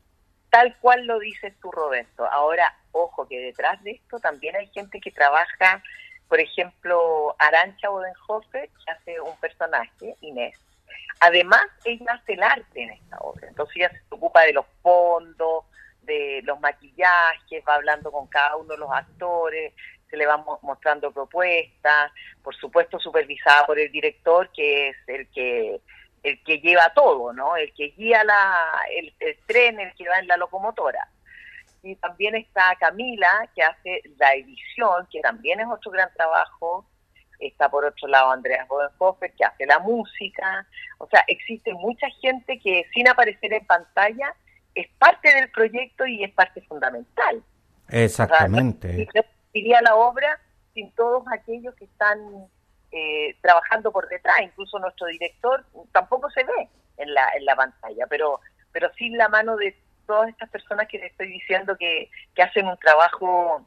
tal 0.51 0.77
cual 0.79 1.07
lo 1.07 1.17
dices 1.17 1.53
tú, 1.61 1.71
Roberto. 1.71 2.25
Ahora, 2.25 2.77
ojo, 2.91 3.27
que 3.27 3.39
detrás 3.39 3.81
de 3.83 3.91
esto 3.91 4.19
también 4.19 4.55
hay 4.55 4.67
gente 4.67 4.99
que 4.99 5.09
trabaja, 5.09 5.81
por 6.27 6.39
ejemplo, 6.39 7.35
Arancha 7.39 7.89
Bodenhofer, 7.89 8.69
que 8.69 8.91
hace 8.91 9.19
un 9.21 9.35
personaje, 9.37 10.15
Inés. 10.19 10.59
Además, 11.21 11.65
ella 11.85 12.05
hace 12.13 12.33
el 12.33 12.43
arte 12.43 12.83
en 12.83 12.89
esta 12.91 13.17
obra. 13.19 13.47
Entonces 13.47 13.77
ella 13.77 13.91
se 13.91 14.01
ocupa 14.09 14.41
de 14.41 14.53
los 14.53 14.65
fondos, 14.81 15.65
de 16.01 16.41
los 16.43 16.59
maquillajes, 16.59 17.63
va 17.67 17.75
hablando 17.75 18.11
con 18.11 18.27
cada 18.27 18.57
uno 18.57 18.73
de 18.73 18.79
los 18.79 18.91
actores, 18.91 19.73
se 20.09 20.17
le 20.17 20.25
van 20.25 20.43
mostrando 20.61 21.11
propuestas, 21.11 22.11
por 22.43 22.53
supuesto 22.55 22.99
supervisada 22.99 23.65
por 23.65 23.79
el 23.79 23.89
director, 23.89 24.51
que 24.51 24.89
es 24.89 24.97
el 25.07 25.29
que 25.29 25.79
el 26.23 26.43
que 26.43 26.59
lleva 26.59 26.93
todo, 26.93 27.33
¿no? 27.33 27.55
El 27.55 27.73
que 27.73 27.89
guía 27.89 28.23
la, 28.23 28.71
el, 28.95 29.13
tren, 29.45 29.79
el 29.79 29.93
que 29.95 30.07
va 30.07 30.19
en 30.19 30.27
la 30.27 30.37
locomotora. 30.37 31.07
Y 31.83 31.95
también 31.95 32.35
está 32.35 32.75
Camila, 32.79 33.49
que 33.55 33.63
hace 33.63 34.01
la 34.17 34.33
edición, 34.35 35.07
que 35.11 35.19
también 35.21 35.59
es 35.59 35.67
otro 35.67 35.91
gran 35.91 36.13
trabajo. 36.13 36.85
Está 37.39 37.69
por 37.69 37.85
otro 37.85 38.07
lado 38.07 38.31
Andreas 38.31 38.67
Bodenhofer, 38.67 39.33
que 39.33 39.43
hace 39.43 39.65
la 39.65 39.79
música. 39.79 40.67
O 40.99 41.07
sea, 41.07 41.23
existe 41.27 41.73
mucha 41.73 42.07
gente 42.21 42.59
que 42.59 42.85
sin 42.93 43.07
aparecer 43.07 43.53
en 43.53 43.65
pantalla 43.65 44.35
es 44.75 44.87
parte 44.99 45.33
del 45.33 45.49
proyecto 45.49 46.05
y 46.05 46.23
es 46.23 46.31
parte 46.33 46.61
fundamental. 46.61 47.43
Exactamente. 47.89 49.07
O 49.09 49.11
sea, 49.11 49.81
la 49.81 49.95
obra 49.95 50.39
sin 50.73 50.91
todos 50.91 51.23
aquellos 51.31 51.73
que 51.75 51.85
están 51.85 52.47
eh, 52.91 53.35
trabajando 53.41 53.91
por 53.91 54.07
detrás, 54.09 54.41
incluso 54.41 54.79
nuestro 54.79 55.07
director 55.07 55.65
tampoco 55.91 56.29
se 56.31 56.43
ve 56.43 56.69
en 56.97 57.13
la, 57.13 57.29
en 57.35 57.45
la 57.45 57.55
pantalla, 57.55 58.05
pero, 58.07 58.39
pero 58.71 58.91
sin 58.93 59.17
la 59.17 59.29
mano 59.29 59.55
de 59.55 59.75
todas 60.05 60.29
estas 60.29 60.49
personas 60.49 60.87
que 60.87 60.99
te 60.99 61.07
estoy 61.07 61.27
diciendo 61.27 61.75
que, 61.77 62.09
que 62.35 62.43
hacen 62.43 62.67
un 62.67 62.77
trabajo 62.77 63.65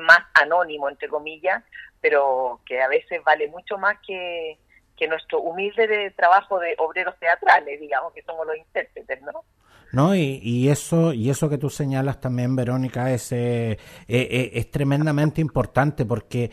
más 0.00 0.20
anónimo, 0.34 0.88
entre 0.88 1.08
comillas, 1.08 1.62
pero 2.00 2.60
que 2.66 2.80
a 2.80 2.88
veces 2.88 3.22
vale 3.24 3.48
mucho 3.48 3.78
más 3.78 3.96
que, 4.06 4.58
que 4.96 5.08
nuestro 5.08 5.40
humilde 5.40 6.10
trabajo 6.16 6.58
de 6.58 6.74
obreros 6.78 7.18
teatrales, 7.18 7.80
digamos, 7.80 8.12
que 8.12 8.22
somos 8.22 8.46
los 8.46 8.56
intérpretes, 8.56 9.22
¿no? 9.22 9.44
¿No? 9.92 10.14
Y, 10.14 10.68
eso, 10.68 11.12
y 11.12 11.30
eso 11.30 11.48
que 11.48 11.58
tú 11.58 11.70
señalas 11.70 12.20
también, 12.20 12.56
Verónica, 12.56 13.12
es, 13.12 13.32
eh, 13.32 13.72
eh, 13.72 13.78
eh, 14.08 14.50
es 14.54 14.70
tremendamente 14.70 15.40
importante 15.40 16.04
porque 16.04 16.50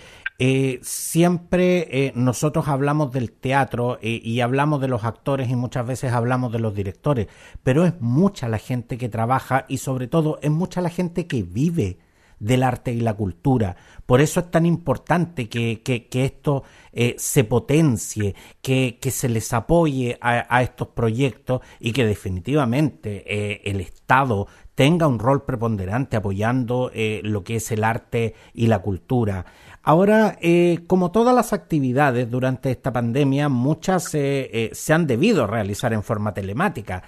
siempre 0.81 2.11
nosotros 2.15 2.67
hablamos 2.67 3.11
del 3.11 3.31
teatro 3.31 3.97
y 4.01 4.41
hablamos 4.41 4.81
de 4.81 4.89
los 4.89 5.05
actores 5.05 5.49
y 5.49 5.55
muchas 5.55 5.87
veces 5.87 6.11
hablamos 6.11 6.51
de 6.51 6.59
los 6.59 6.75
directores, 6.75 7.27
pero 7.63 7.85
es 7.85 7.93
mucha 8.01 8.49
la 8.49 8.57
gente 8.57 8.97
que 8.97 9.07
trabaja 9.07 9.65
y 9.69 9.77
sobre 9.77 10.07
todo 10.07 10.37
es 10.41 10.51
mucha 10.51 10.81
la 10.81 10.89
gente 10.89 11.25
que 11.25 11.43
vive 11.43 11.99
del 12.39 12.63
arte 12.63 12.91
y 12.91 12.99
la 12.99 13.13
cultura. 13.13 13.75
Por 14.05 14.21
eso 14.21 14.39
es 14.39 14.51
tan 14.51 14.65
importante 14.65 15.49
que, 15.49 16.07
esto 16.13 16.63
eh, 16.91 17.15
se 17.17 17.43
potencie, 17.43 18.35
que, 18.61 18.97
se 19.09 19.29
les 19.29 19.51
apoye 19.53 20.17
a, 20.21 20.61
estos 20.61 20.89
proyectos 20.89 21.61
y 21.79 21.91
que 21.91 22.05
definitivamente 22.05 23.23
eh, 23.25 23.61
el 23.65 23.81
Estado 23.81 24.47
tenga 24.75 25.07
un 25.07 25.19
rol 25.19 25.43
preponderante 25.43 26.17
apoyando 26.17 26.91
eh, 26.93 27.21
lo 27.23 27.43
que 27.43 27.55
es 27.55 27.71
el 27.71 27.83
arte 27.83 28.35
y 28.53 28.67
la 28.67 28.79
cultura. 28.79 29.45
Ahora, 29.81 30.39
como 30.87 31.11
todas 31.11 31.35
las 31.35 31.53
actividades 31.53 32.29
durante 32.29 32.71
esta 32.71 32.91
pandemia, 32.91 33.49
muchas 33.49 34.05
se 34.05 34.93
han 34.93 35.05
debido 35.05 35.45
realizar 35.45 35.93
en 35.93 36.01
forma 36.01 36.33
telemática. 36.33 37.03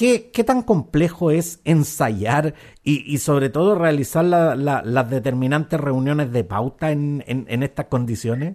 ¿Qué, 0.00 0.44
tan 0.44 0.62
complejo 0.62 1.30
es 1.30 1.60
ensayar 1.66 2.54
y, 2.82 3.18
sobre 3.18 3.50
todo 3.50 3.74
realizar 3.74 4.24
las 4.24 5.10
determinantes 5.10 5.78
reuniones 5.78 6.32
de 6.32 6.42
pauta 6.42 6.90
en, 6.90 7.22
estas 7.62 7.84
condiciones? 7.84 8.54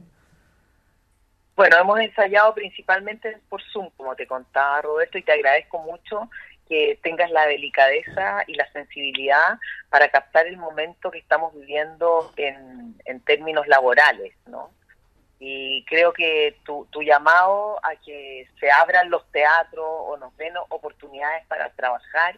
Bueno, 1.55 1.77
hemos 1.77 1.99
ensayado 1.99 2.55
principalmente 2.55 3.37
por 3.47 3.61
Zoom, 3.61 3.91
como 3.95 4.15
te 4.15 4.25
contaba 4.25 4.81
Roberto, 4.81 5.19
y 5.19 5.21
te 5.21 5.33
agradezco 5.33 5.77
mucho 5.83 6.31
que 6.67 6.99
tengas 7.03 7.29
la 7.29 7.45
delicadeza 7.45 8.43
y 8.47 8.55
la 8.55 8.67
sensibilidad 8.71 9.59
para 9.91 10.09
captar 10.09 10.47
el 10.47 10.57
momento 10.57 11.11
que 11.11 11.19
estamos 11.19 11.53
viviendo 11.53 12.33
en, 12.37 12.95
en 13.05 13.19
términos 13.19 13.67
laborales, 13.67 14.33
¿no? 14.47 14.71
Y 15.39 15.83
creo 15.85 16.13
que 16.13 16.57
tu, 16.63 16.87
tu 16.91 17.01
llamado 17.01 17.79
a 17.83 17.95
que 17.97 18.47
se 18.59 18.71
abran 18.71 19.09
los 19.09 19.29
teatros 19.31 19.85
o 19.85 20.17
nos 20.17 20.35
den 20.37 20.53
oportunidades 20.69 21.45
para 21.47 21.69
trabajar 21.71 22.37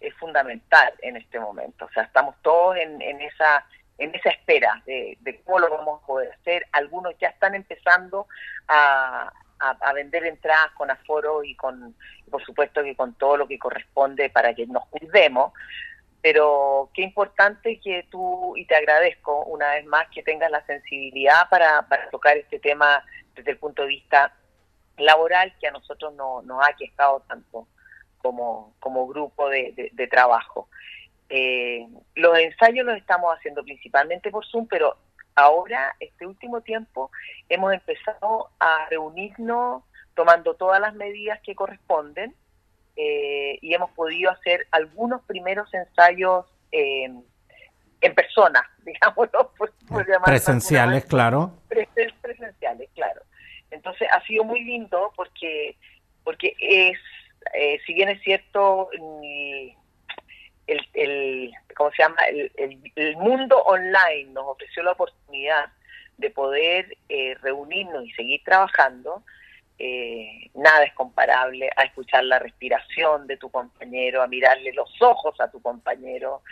es 0.00 0.14
fundamental 0.14 0.94
en 1.02 1.16
este 1.16 1.38
momento. 1.38 1.84
O 1.84 1.90
sea, 1.90 2.04
estamos 2.04 2.34
todos 2.42 2.76
en, 2.76 3.02
en 3.02 3.20
esa 3.20 3.66
en 3.98 4.14
esa 4.14 4.30
espera 4.30 4.80
de, 4.86 5.42
cómo 5.44 5.58
lo 5.58 5.70
vamos 5.70 6.02
a 6.02 6.06
poder 6.06 6.32
hacer. 6.32 6.66
Algunos 6.72 7.18
ya 7.18 7.28
están 7.28 7.54
empezando 7.56 8.28
a, 8.68 9.32
a, 9.58 9.92
vender 9.92 10.24
entradas 10.24 10.70
con 10.72 10.90
aforo 10.90 11.42
y 11.42 11.56
con, 11.56 11.96
por 12.30 12.44
supuesto, 12.44 12.82
que 12.84 12.94
con 12.94 13.14
todo 13.14 13.36
lo 13.36 13.48
que 13.48 13.58
corresponde 13.58 14.30
para 14.30 14.54
que 14.54 14.66
nos 14.68 14.86
cuidemos, 14.86 15.52
pero 16.22 16.90
qué 16.94 17.02
importante 17.02 17.80
que 17.80 18.06
tú, 18.10 18.56
y 18.56 18.66
te 18.66 18.74
agradezco 18.74 19.44
una 19.44 19.70
vez 19.70 19.86
más 19.86 20.08
que 20.08 20.22
tengas 20.22 20.50
la 20.50 20.64
sensibilidad 20.66 21.48
para, 21.48 21.82
para 21.88 22.10
tocar 22.10 22.36
este 22.36 22.58
tema 22.58 23.04
desde 23.34 23.52
el 23.52 23.58
punto 23.58 23.82
de 23.82 23.88
vista 23.88 24.34
laboral 24.96 25.54
que 25.60 25.68
a 25.68 25.72
nosotros 25.72 26.12
no, 26.14 26.42
nos 26.42 26.60
ha 26.66 26.74
quejado 26.74 27.20
tanto 27.28 27.68
como, 28.18 28.74
como 28.80 29.06
grupo 29.06 29.48
de, 29.48 29.90
de, 29.92 30.06
trabajo. 30.08 30.68
Eh, 31.28 31.86
los 32.16 32.36
ensayos 32.38 32.84
los 32.84 32.96
estamos 32.96 33.36
haciendo 33.36 33.62
principalmente 33.62 34.30
por 34.30 34.44
Zoom, 34.46 34.66
pero 34.66 34.96
ahora, 35.36 35.94
este 36.00 36.26
último 36.26 36.62
tiempo, 36.62 37.12
hemos 37.48 37.72
empezado 37.72 38.50
a 38.58 38.88
reunirnos 38.90 39.84
tomando 40.14 40.54
todas 40.54 40.80
las 40.80 40.94
medidas 40.94 41.40
que 41.42 41.54
corresponden 41.54 42.34
eh, 43.00 43.60
y 43.62 43.74
hemos 43.74 43.92
podido 43.92 44.28
hacer 44.28 44.66
algunos 44.72 45.22
primeros 45.22 45.72
ensayos 45.72 46.46
eh, 46.72 47.08
en 48.00 48.14
persona, 48.16 48.68
digámoslo. 48.84 49.52
Por, 49.56 49.72
presenciales, 50.24 51.04
claro. 51.04 51.52
presenciales, 52.20 52.90
claro. 52.96 53.22
Entonces 53.70 54.08
ha 54.10 54.20
sido 54.24 54.42
muy 54.42 54.64
lindo 54.64 55.12
porque, 55.14 55.76
porque 56.24 56.56
es, 56.58 56.98
eh, 57.54 57.78
si 57.86 57.94
bien 57.94 58.08
es 58.08 58.20
cierto, 58.22 58.88
el, 60.66 60.88
el, 60.94 61.52
¿cómo 61.76 61.92
se 61.92 62.02
llama? 62.02 62.16
El, 62.28 62.82
el, 62.96 63.16
mundo 63.16 63.62
online 63.62 64.32
nos 64.32 64.44
ofreció 64.44 64.82
la 64.82 64.92
oportunidad 64.92 65.66
de 66.16 66.30
poder 66.30 66.96
reunirnos 67.42 68.04
y 68.04 68.10
seguir 68.10 68.42
trabajando, 68.42 69.22
eh, 69.78 70.50
nada 70.54 70.84
es 70.84 70.92
comparable 70.94 71.70
a 71.76 71.84
escuchar 71.84 72.24
la 72.24 72.40
respiración 72.40 73.26
de 73.28 73.36
tu 73.36 73.48
compañero, 73.48 74.22
a 74.22 74.26
mirarle 74.26 74.72
los 74.72 74.90
ojos 75.00 75.40
a 75.40 75.50
tu 75.50 75.62
compañero, 75.62 76.42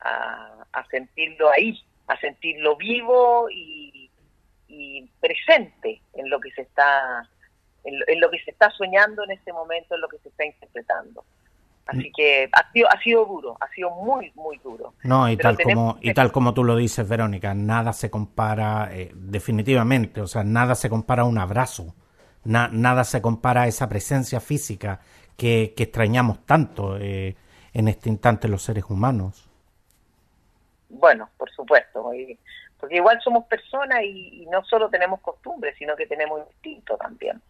a, 0.00 0.84
sentirlo 0.90 1.50
ahí, 1.50 1.82
a 2.08 2.18
sentirlo 2.20 2.76
vivo 2.76 3.48
y, 3.50 4.10
presente 5.20 6.02
en 6.14 6.28
lo 6.28 6.38
que 6.40 6.50
se 6.50 6.62
está 6.62 7.26
en 7.84 8.20
lo, 8.20 8.30
que 8.30 8.38
se 8.40 8.50
está 8.50 8.70
soñando 8.70 9.22
en 9.24 9.30
este 9.30 9.52
momento, 9.52 9.94
en 9.94 10.00
lo 10.00 10.08
que 10.08 10.18
se 10.18 10.28
está 10.28 10.44
interpretando. 10.44 11.24
Así 11.86 12.10
que 12.14 12.48
ha 12.52 12.72
sido, 12.72 12.88
ha 12.90 13.00
sido 13.00 13.24
duro, 13.24 13.56
ha 13.60 13.68
sido 13.68 13.90
muy, 13.90 14.32
muy 14.34 14.58
duro. 14.58 14.94
No, 15.02 15.30
y 15.30 15.36
tal 15.36 15.56
como 15.58 15.98
y 16.00 16.12
tal 16.12 16.32
como 16.32 16.52
tú 16.52 16.64
lo 16.64 16.76
dices, 16.76 17.08
Verónica, 17.08 17.54
nada 17.54 17.92
se 17.92 18.10
compara 18.10 18.90
eh, 18.92 19.12
definitivamente, 19.14 20.20
o 20.20 20.26
sea, 20.26 20.44
nada 20.44 20.74
se 20.74 20.90
compara 20.90 21.22
a 21.22 21.26
un 21.26 21.38
abrazo 21.38 21.94
nada 22.44 23.04
se 23.04 23.22
compara 23.22 23.62
a 23.62 23.66
esa 23.66 23.88
presencia 23.88 24.40
física 24.40 25.00
que, 25.36 25.74
extrañamos 25.76 26.44
tanto 26.46 26.96
eh, 26.98 27.36
en 27.72 27.88
este 27.88 28.08
instante 28.08 28.48
los 28.48 28.62
seres 28.62 28.84
humanos. 28.88 29.48
Bueno, 30.88 31.28
por 31.36 31.50
supuesto, 31.50 32.10
porque 32.78 32.96
igual 32.96 33.18
somos 33.22 33.44
personas 33.46 34.02
y, 34.04 34.46
no 34.50 34.64
solo 34.64 34.88
tenemos 34.88 35.20
costumbres, 35.20 35.74
sino 35.78 35.96
que 35.96 36.06
tenemos 36.06 36.40
instinto 36.48 36.96
también. 36.96 37.40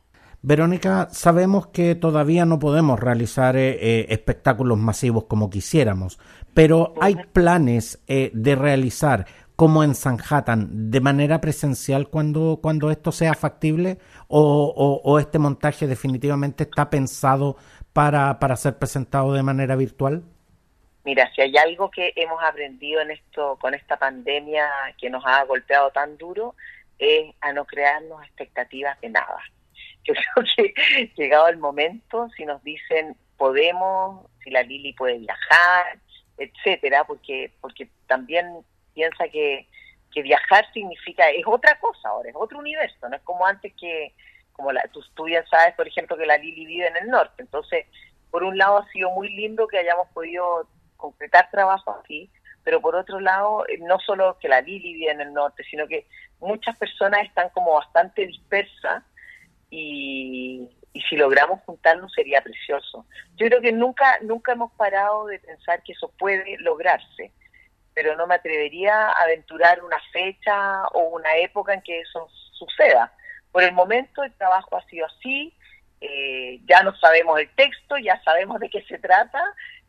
Verónica, 0.41 1.09
sabemos 1.11 1.69
que 1.69 1.95
todavía 1.95 2.45
no 2.45 2.59
podemos 2.59 3.01
realizar 3.01 3.57
eh, 3.57 3.79
eh, 3.81 4.07
espectáculos 4.11 4.79
masivos 4.79 5.25
como 5.25 5.51
quisiéramos, 5.51 6.19
pero 6.53 6.95
hay 7.01 7.17
planes 7.33 8.03
de 8.07 8.55
realizar 8.55 9.27
como 9.57 9.85
en 9.85 9.95
Sanhattan 9.95 10.91
de 10.91 11.01
manera 11.01 11.41
presencial 11.41 12.09
cuando, 12.09 12.59
cuando 12.61 12.91
esto 12.91 13.13
sea 13.13 13.35
factible 13.35 13.99
o, 14.29 15.19
este 15.21 15.39
montaje 15.39 15.87
definitivamente 15.87 16.65
está 16.65 16.91
pensado 16.91 17.57
para, 17.93 18.39
para 18.41 18.57
ser 18.57 18.79
presentado 18.79 19.33
de 19.33 19.43
manera 19.43 19.77
virtual? 19.77 20.25
Mira, 21.05 21.31
si 21.35 21.43
hay 21.43 21.57
algo 21.57 21.91
que 21.91 22.13
hemos 22.17 22.43
aprendido 22.43 23.01
en 23.03 23.13
esto, 23.13 23.59
con 23.61 23.75
esta 23.75 23.97
pandemia 23.99 24.69
que 24.99 25.11
nos 25.11 25.23
ha 25.27 25.45
golpeado 25.45 25.91
tan 25.91 26.17
duro, 26.17 26.55
es 26.99 27.35
a 27.41 27.53
no 27.53 27.65
crearnos 27.65 28.23
expectativas 28.25 29.01
de 29.01 29.11
nada. 29.11 29.39
Yo 30.03 30.15
creo 30.35 30.47
que 30.57 31.13
llegado 31.17 31.49
el 31.49 31.59
momento, 31.59 32.29
si 32.37 32.45
nos 32.45 32.63
dicen 32.65 33.17
podemos, 33.37 34.27
si 34.43 34.51
la 34.51 34.63
Lili 34.63 34.93
puede 34.95 35.19
viajar, 35.19 35.99
etcétera, 36.39 37.05
porque 37.05 37.53
porque 37.61 37.89
también 38.07 38.65
piensa 38.95 39.29
que, 39.29 39.69
que 40.13 40.23
viajar 40.23 40.65
significa, 40.73 41.29
es 41.31 41.45
otra 41.47 41.79
cosa 41.81 42.09
ahora, 42.09 42.31
es 42.31 42.37
otro 42.37 42.59
universo, 42.59 43.09
no 43.09 43.17
es 43.17 43.23
como 43.23 43.47
antes 43.47 43.73
que, 43.75 44.15
como 44.53 44.73
la, 44.73 44.83
tú, 44.93 45.03
tú 45.15 45.27
sabes, 45.51 45.75
por 45.75 45.89
ejemplo, 45.89 46.17
que 46.17 46.27
la 46.27 46.39
Lili 46.39 46.65
vive 46.65 46.87
en 46.87 46.97
el 46.97 47.09
norte, 47.09 47.43
entonces, 47.43 47.87
por 48.31 48.45
un 48.45 48.57
lado 48.57 48.79
ha 48.79 48.89
sido 48.91 49.11
muy 49.11 49.29
lindo 49.29 49.67
que 49.69 49.79
hayamos 49.79 50.09
podido 50.15 50.69
concretar 50.97 51.51
trabajo 51.51 51.91
aquí, 52.01 52.31
pero 52.63 52.81
por 52.81 52.97
otro 52.97 53.21
lado, 53.21 53.67
eh, 53.69 53.79
no 53.79 53.99
solo 53.99 54.39
que 54.39 54.49
la 54.49 54.61
Lili 54.61 54.95
vive 54.95 55.13
en 55.13 55.21
el 55.21 55.33
norte, 55.35 55.63
sino 55.65 55.87
que 55.87 56.07
muchas 56.41 56.77
personas 56.79 57.25
están 57.25 57.51
como 57.51 57.75
bastante 57.75 58.27
dispersas 58.27 59.05
y, 59.71 60.69
y 60.95 61.01
si 61.03 61.17
logramos 61.17 61.61
juntarnos 61.67 62.13
sería 62.13 62.41
precioso. 62.41 63.05
Yo 63.37 63.49
creo 63.49 63.61
que 63.61 63.73
nunca, 63.73 64.19
nunca 64.23 64.53
hemos 64.53 64.73
parado 64.73 65.27
de 65.27 65.41
pensar 65.41 65.83
que 65.83 65.93
eso 65.93 66.11
puede 66.19 66.57
lograrse 66.59 67.33
pero 67.95 68.17
no 68.17 68.27
me 68.27 68.35
atrevería 68.35 69.09
a 69.09 69.23
aventurar 69.23 69.83
una 69.83 69.99
fecha 70.13 70.87
o 70.89 71.11
una 71.11 71.37
época 71.37 71.73
en 71.75 71.83
que 71.83 72.01
eso 72.01 72.29
suceda. 72.53 73.13
Por 73.53 73.63
el 73.63 73.73
momento 73.73 74.23
el 74.25 74.33
trabajo 74.35 74.77
ha 74.77 74.85
sido 74.87 75.07
así, 75.07 75.55
eh, 76.01 76.61
ya 76.67 76.83
no 76.83 76.95
sabemos 76.97 77.39
el 77.39 77.49
texto, 77.55 77.97
ya 77.97 78.21
sabemos 78.23 78.59
de 78.61 78.69
qué 78.69 78.83
se 78.83 78.99
trata, 78.99 79.41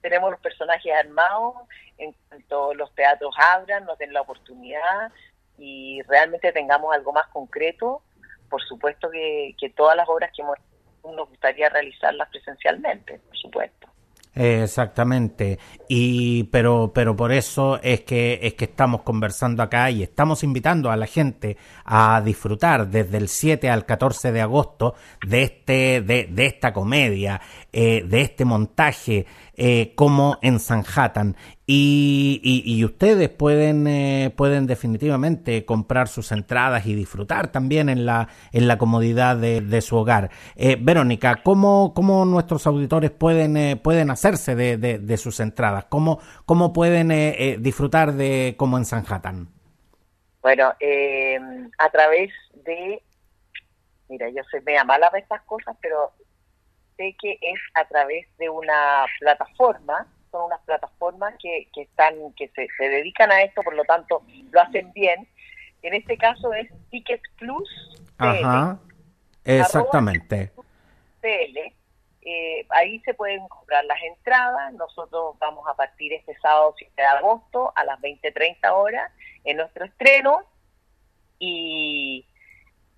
tenemos 0.01 0.31
los 0.31 0.39
personajes 0.39 0.93
armados, 0.93 1.55
en 1.97 2.15
cuanto 2.29 2.73
los 2.75 2.93
teatros 2.93 3.35
abran, 3.37 3.85
nos 3.85 3.97
den 3.97 4.13
la 4.13 4.21
oportunidad 4.21 5.11
y 5.57 6.01
realmente 6.03 6.51
tengamos 6.51 6.93
algo 6.93 7.11
más 7.11 7.27
concreto, 7.27 8.03
por 8.49 8.61
supuesto 8.61 9.09
que, 9.09 9.55
que 9.59 9.69
todas 9.69 9.95
las 9.95 10.07
obras 10.07 10.31
que 10.35 10.43
nos 10.43 11.29
gustaría 11.29 11.69
realizarlas 11.69 12.29
presencialmente, 12.29 13.19
por 13.19 13.37
supuesto. 13.37 13.94
Exactamente. 14.35 15.57
Y 15.87 16.43
pero 16.45 16.91
pero 16.93 17.15
por 17.15 17.31
eso 17.31 17.79
es 17.81 18.01
que 18.01 18.39
es 18.43 18.55
que 18.55 18.65
estamos 18.65 19.01
conversando 19.03 19.63
acá 19.63 19.89
y 19.89 20.03
estamos 20.03 20.43
invitando 20.43 20.91
a 20.91 20.97
la 20.97 21.07
gente 21.07 21.55
a 21.85 22.21
disfrutar 22.21 22.89
desde 22.89 23.17
el 23.17 23.29
7 23.29 23.69
al 23.69 23.85
14 23.85 24.33
de 24.33 24.41
agosto 24.41 24.95
de 25.25 25.43
este 25.43 26.01
de, 26.01 26.27
de 26.29 26.45
esta 26.47 26.73
comedia, 26.73 27.39
eh, 27.71 28.03
de 28.05 28.21
este 28.21 28.43
montaje 28.43 29.25
eh, 29.57 29.93
como 29.95 30.37
en 30.41 30.59
Sanhattan. 30.59 31.35
Y, 31.67 32.39
y, 32.43 32.85
ustedes 32.85 33.29
pueden, 33.29 33.87
eh, 33.87 34.31
pueden 34.35 34.67
definitivamente 34.67 35.65
comprar 35.65 36.07
sus 36.07 36.31
entradas 36.31 36.85
y 36.85 36.93
disfrutar 36.93 37.51
también 37.51 37.89
en 37.89 38.05
la, 38.05 38.29
en 38.51 38.67
la 38.67 38.77
comodidad 38.77 39.35
de, 39.35 39.81
su 39.81 39.95
hogar. 39.95 40.29
Eh, 40.55 40.77
Verónica, 40.79 41.41
¿cómo, 41.43 41.93
¿cómo, 41.95 42.23
nuestros 42.25 42.67
auditores 42.67 43.09
pueden, 43.09 43.79
pueden 43.79 44.11
hacerse 44.11 44.55
de, 44.55 44.77
de, 44.77 45.17
sus 45.17 45.39
entradas? 45.39 45.85
¿Cómo, 45.85 46.19
cómo 46.45 46.71
pueden 46.71 47.63
disfrutar 47.63 48.13
de 48.13 48.53
como 48.57 48.77
en 48.77 48.85
Sanhattan? 48.85 49.47
Bueno, 50.43 50.73
a 51.79 51.89
través 51.89 52.31
de 52.63 53.01
Mira, 54.07 54.29
yo 54.29 54.43
soy 54.51 54.61
media 54.61 54.83
mala 54.83 55.09
para 55.09 55.21
estas 55.21 55.41
cosas, 55.43 55.75
pero 55.81 56.11
sé 56.97 57.15
que 57.21 57.37
es 57.41 57.59
a 57.73 57.85
través 57.85 58.27
de 58.37 58.49
una 58.49 59.05
plataforma, 59.19 60.07
son 60.31 60.45
unas 60.45 60.61
plataformas 60.61 61.33
que, 61.41 61.67
que 61.73 61.83
están, 61.83 62.13
que 62.35 62.49
se, 62.49 62.67
se 62.77 62.89
dedican 62.89 63.31
a 63.31 63.41
esto, 63.41 63.61
por 63.61 63.75
lo 63.75 63.83
tanto 63.85 64.23
lo 64.51 64.61
hacen 64.61 64.91
bien. 64.93 65.27
En 65.81 65.93
este 65.93 66.17
caso 66.17 66.53
es 66.53 66.67
Ticket 66.89 67.21
Plus. 67.37 67.69
Ajá, 68.17 68.79
exactamente. 69.43 70.51
Eh, 72.27 72.65
ahí 72.69 72.99
se 73.01 73.13
pueden 73.13 73.47
comprar 73.47 73.85
las 73.85 74.01
entradas. 74.01 74.73
Nosotros 74.73 75.37
vamos 75.39 75.63
a 75.67 75.75
partir 75.75 76.11
este 76.13 76.35
sábado 76.39 76.73
7 76.75 76.93
de 76.97 77.03
agosto 77.03 77.71
a 77.75 77.83
las 77.83 77.99
20.30 77.99 78.71
horas 78.71 79.11
en 79.43 79.57
nuestro 79.57 79.85
estreno. 79.85 80.39
Y 81.37 82.25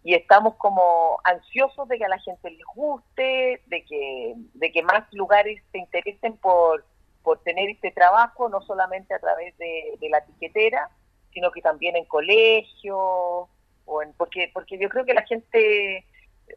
y 0.04 0.14
estamos 0.14 0.56
como 0.56 1.20
ansiosos 1.24 1.88
de 1.88 1.98
que 1.98 2.06
a 2.06 2.10
la 2.10 2.20
gente 2.20 2.50
les 2.50 2.66
guste, 2.76 3.62
de 3.66 3.86
que, 3.86 4.36
de 4.54 4.72
que 4.72 4.84
más 4.84 5.04
lugares 5.12 5.62
se 5.72 5.80
interesen 5.80 6.38
por, 6.38 6.86
por 7.24 7.40
tener 7.44 7.70
este 7.70 7.92
trabajo, 7.92 8.48
no 8.48 8.62
solamente 8.62 9.14
a 9.14 9.20
través 9.20 9.58
de, 9.58 9.98
la 10.10 10.20
etiquetera, 10.20 10.90
sino 11.34 11.52
que 11.52 11.62
también 11.62 11.98
en 11.98 12.06
colegio, 12.06 12.98
o 12.98 14.02
en, 14.02 14.14
porque, 14.14 14.50
porque 14.54 14.78
yo 14.78 14.88
creo 14.88 15.04
que 15.04 15.14
la 15.14 15.24
gente, 15.24 16.06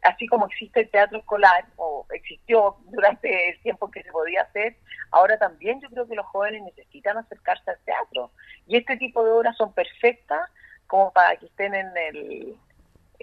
así 0.03 0.27
como 0.27 0.45
existe 0.45 0.79
el 0.79 0.89
teatro 0.89 1.19
escolar, 1.19 1.65
o 1.75 2.05
existió 2.13 2.77
durante 2.85 3.49
el 3.49 3.61
tiempo 3.61 3.91
que 3.91 4.01
se 4.01 4.11
podía 4.13 4.43
hacer, 4.43 4.77
ahora 5.11 5.37
también 5.37 5.81
yo 5.81 5.89
creo 5.89 6.07
que 6.07 6.15
los 6.15 6.25
jóvenes 6.27 6.63
necesitan 6.63 7.17
acercarse 7.17 7.69
al 7.69 7.79
teatro. 7.83 8.31
Y 8.65 8.77
este 8.77 8.95
tipo 8.95 9.25
de 9.25 9.31
obras 9.31 9.57
son 9.57 9.73
perfectas 9.73 10.49
como 10.87 11.11
para 11.11 11.35
que 11.35 11.47
estén 11.47 11.75
en 11.75 11.91
el 11.97 12.57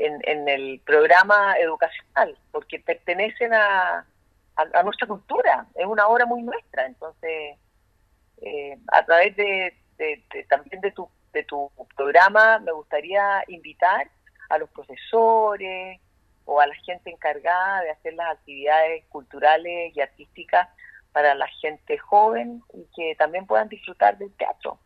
en, 0.04 0.48
el 0.48 0.80
programa 0.84 1.56
educacional, 1.58 2.36
porque 2.50 2.78
pertenecen 2.78 3.52
a, 3.52 4.06
a, 4.56 4.82
nuestra 4.82 5.06
cultura, 5.06 5.66
es 5.74 5.86
una 5.86 6.06
obra 6.08 6.26
muy 6.26 6.42
nuestra, 6.42 6.86
entonces 6.86 7.56
eh, 8.42 8.78
a 8.92 9.04
través 9.04 9.36
de, 9.36 9.74
también 10.48 10.80
de 10.80 10.92
tu, 10.92 11.08
de 11.32 11.42
tu 11.44 11.70
programa 11.96 12.58
me 12.60 12.72
gustaría 12.72 13.42
invitar 13.48 14.08
a 14.48 14.58
los 14.58 14.70
profesores 14.70 16.00
o 16.44 16.60
a 16.60 16.66
la 16.66 16.74
gente 16.76 17.10
encargada 17.10 17.82
de 17.82 17.90
hacer 17.90 18.14
las 18.14 18.32
actividades 18.32 19.04
culturales 19.06 19.94
y 19.94 20.00
artísticas 20.00 20.68
para 21.12 21.34
la 21.34 21.46
gente 21.60 21.98
joven 21.98 22.62
y 22.72 22.86
que 22.94 23.14
también 23.16 23.46
puedan 23.46 23.68
disfrutar 23.68 24.16
del 24.18 24.32
teatro. 24.36 24.78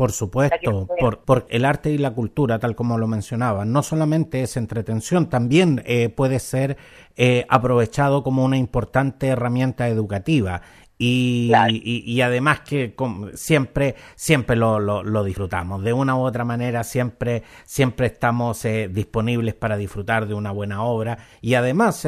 Por 0.00 0.12
supuesto, 0.12 0.88
por, 1.26 1.46
el 1.50 1.66
arte 1.66 1.90
y 1.90 1.98
la 1.98 2.12
cultura, 2.12 2.58
tal 2.58 2.74
como 2.74 2.96
lo 2.96 3.06
mencionaba, 3.06 3.66
no 3.66 3.82
solamente 3.82 4.42
es 4.42 4.56
entretención, 4.56 5.28
también 5.28 5.82
eh, 5.84 6.08
puede 6.08 6.38
ser 6.38 6.78
eh, 7.18 7.44
aprovechado 7.50 8.22
como 8.22 8.42
una 8.42 8.56
importante 8.56 9.26
herramienta 9.26 9.88
educativa. 9.88 10.62
Y, 10.96 11.52
y, 11.84 12.20
además 12.22 12.60
que 12.60 12.94
siempre 13.34 13.94
siempre 14.16 14.56
lo, 14.56 14.80
lo, 14.80 15.24
disfrutamos. 15.24 15.82
De 15.82 15.92
una 15.94 16.14
u 16.16 16.20
otra 16.20 16.44
manera 16.44 16.82
siempre 16.82 17.42
siempre 17.64 18.06
estamos 18.06 18.64
eh, 18.66 18.88
disponibles 18.90 19.54
para 19.54 19.76
disfrutar 19.78 20.26
de 20.26 20.34
una 20.34 20.50
buena 20.50 20.82
obra. 20.82 21.18
Y 21.42 21.54
además 21.54 22.06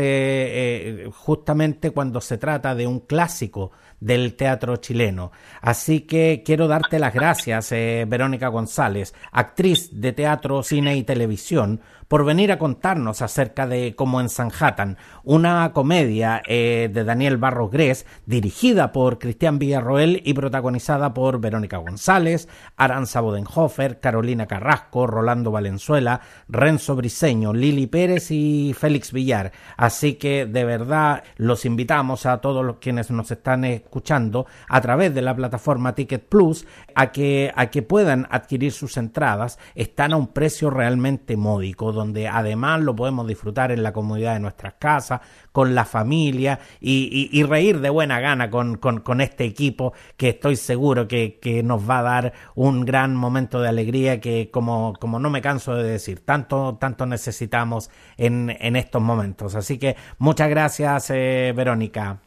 justamente 1.14 1.90
cuando 1.90 2.20
se 2.22 2.38
trata 2.38 2.74
de 2.74 2.86
un 2.86 3.00
clásico 3.00 3.70
del 4.02 4.34
teatro 4.34 4.76
chileno. 4.76 5.30
Así 5.60 6.00
que 6.00 6.42
quiero 6.44 6.66
darte 6.66 6.98
las 6.98 7.14
gracias, 7.14 7.70
eh, 7.72 8.04
Verónica 8.06 8.48
González, 8.48 9.14
actriz 9.30 9.88
de 9.92 10.12
teatro, 10.12 10.62
cine 10.62 10.96
y 10.96 11.04
televisión, 11.04 11.80
por 12.12 12.26
venir 12.26 12.52
a 12.52 12.58
contarnos 12.58 13.22
acerca 13.22 13.66
de 13.66 13.94
Como 13.94 14.20
en 14.20 14.28
Sanhattan, 14.28 14.98
una 15.24 15.72
comedia 15.72 16.42
eh, 16.46 16.90
de 16.92 17.04
Daniel 17.04 17.38
Barros 17.38 17.70
Gres, 17.70 18.04
dirigida 18.26 18.92
por 18.92 19.18
Cristian 19.18 19.58
Villarroel 19.58 20.20
y 20.22 20.34
protagonizada 20.34 21.14
por 21.14 21.40
Verónica 21.40 21.78
González, 21.78 22.50
Aranza 22.76 23.22
Bodenhofer, 23.22 23.98
Carolina 23.98 24.46
Carrasco, 24.46 25.06
Rolando 25.06 25.52
Valenzuela, 25.52 26.20
Renzo 26.50 26.96
Briseño, 26.96 27.54
Lili 27.54 27.86
Pérez 27.86 28.30
y 28.30 28.74
Félix 28.78 29.10
Villar. 29.10 29.52
Así 29.78 30.16
que 30.16 30.44
de 30.44 30.64
verdad 30.66 31.24
los 31.38 31.64
invitamos 31.64 32.26
a 32.26 32.42
todos 32.42 32.62
los 32.62 32.76
quienes 32.76 33.10
nos 33.10 33.30
están 33.30 33.64
escuchando 33.64 34.44
a 34.68 34.82
través 34.82 35.14
de 35.14 35.22
la 35.22 35.34
plataforma 35.34 35.94
Ticket 35.94 36.28
Plus 36.28 36.66
a 36.94 37.10
que, 37.10 37.50
a 37.56 37.70
que 37.70 37.80
puedan 37.80 38.28
adquirir 38.30 38.72
sus 38.72 38.98
entradas. 38.98 39.58
Están 39.74 40.12
a 40.12 40.18
un 40.18 40.26
precio 40.26 40.68
realmente 40.68 41.38
módico 41.38 42.01
donde 42.02 42.26
además 42.26 42.80
lo 42.80 42.96
podemos 42.96 43.28
disfrutar 43.28 43.70
en 43.70 43.84
la 43.84 43.92
comodidad 43.92 44.34
de 44.34 44.40
nuestras 44.40 44.74
casas, 44.74 45.20
con 45.52 45.74
la 45.74 45.84
familia 45.84 46.58
y, 46.80 47.42
reír 47.44 47.80
de 47.80 47.90
buena 47.90 48.18
gana 48.20 48.50
con, 48.50 49.20
este 49.20 49.44
equipo 49.44 49.92
que 50.16 50.30
estoy 50.30 50.56
seguro 50.56 51.06
que, 51.06 51.62
nos 51.64 51.88
va 51.88 52.00
a 52.00 52.02
dar 52.02 52.32
un 52.54 52.84
gran 52.84 53.14
momento 53.14 53.60
de 53.60 53.68
alegría 53.68 54.20
que 54.20 54.50
como, 54.50 54.94
como 54.98 55.18
no 55.18 55.30
me 55.30 55.40
canso 55.40 55.76
de 55.76 55.84
decir, 55.84 56.24
tanto, 56.24 56.76
tanto 56.80 57.06
necesitamos 57.06 57.90
en, 58.16 58.50
estos 58.76 59.00
momentos. 59.00 59.54
Así 59.54 59.78
que 59.78 59.96
muchas 60.18 60.48
gracias, 60.48 61.10
eh, 61.10 61.52
Verónica. 61.54 62.18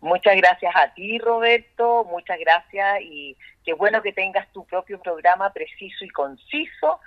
Muchas 0.00 0.36
gracias 0.36 0.74
a 0.74 0.92
ti, 0.94 1.18
Roberto. 1.18 2.04
Muchas 2.10 2.38
gracias 2.38 3.00
y 3.02 3.36
qué 3.64 3.74
bueno 3.74 4.02
que 4.02 4.12
tengas 4.12 4.50
tu 4.52 4.64
propio 4.64 5.00
programa 5.00 5.52
preciso 5.52 6.04
y 6.04 6.08
conciso 6.08 7.00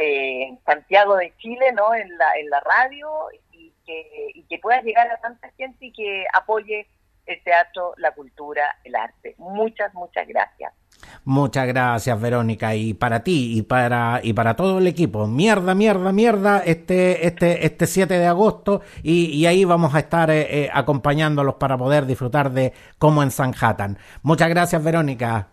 eh, 0.00 0.58
Santiago 0.64 1.16
de 1.16 1.34
Chile, 1.36 1.72
¿no? 1.72 1.94
En 1.94 2.16
la, 2.16 2.38
en 2.38 2.48
la 2.48 2.60
radio 2.60 3.10
y 3.52 3.72
que, 3.84 4.30
y 4.34 4.42
que 4.44 4.58
pueda 4.58 4.80
llegar 4.80 5.10
a 5.10 5.18
tanta 5.18 5.50
gente 5.58 5.86
y 5.86 5.92
que 5.92 6.24
apoye 6.32 6.86
el 7.26 7.42
teatro, 7.42 7.94
la 7.98 8.12
cultura, 8.12 8.78
el 8.84 8.96
arte. 8.96 9.34
Muchas, 9.38 9.92
muchas 9.94 10.26
gracias. 10.26 10.72
Muchas 11.24 11.66
gracias, 11.66 12.20
Verónica, 12.20 12.74
y 12.74 12.94
para 12.94 13.22
ti 13.22 13.58
y 13.58 13.62
para 13.62 14.20
y 14.22 14.32
para 14.32 14.56
todo 14.56 14.78
el 14.78 14.86
equipo. 14.86 15.26
Mierda, 15.26 15.74
mierda, 15.74 16.12
mierda, 16.12 16.62
este 16.64 17.26
este 17.26 17.66
este 17.66 17.86
7 17.86 18.18
de 18.18 18.26
agosto 18.26 18.82
y, 19.02 19.44
ahí 19.46 19.64
vamos 19.64 19.94
a 19.94 20.00
estar 20.00 20.30
eh, 20.30 20.64
eh, 20.64 20.70
acompañándolos 20.72 21.54
para 21.54 21.76
poder 21.76 22.06
disfrutar 22.06 22.50
de 22.50 22.72
como 22.98 23.22
en 23.22 23.30
Sanhattan. 23.30 23.98
Muchas 24.22 24.48
gracias, 24.48 24.82
Verónica. 24.82 25.48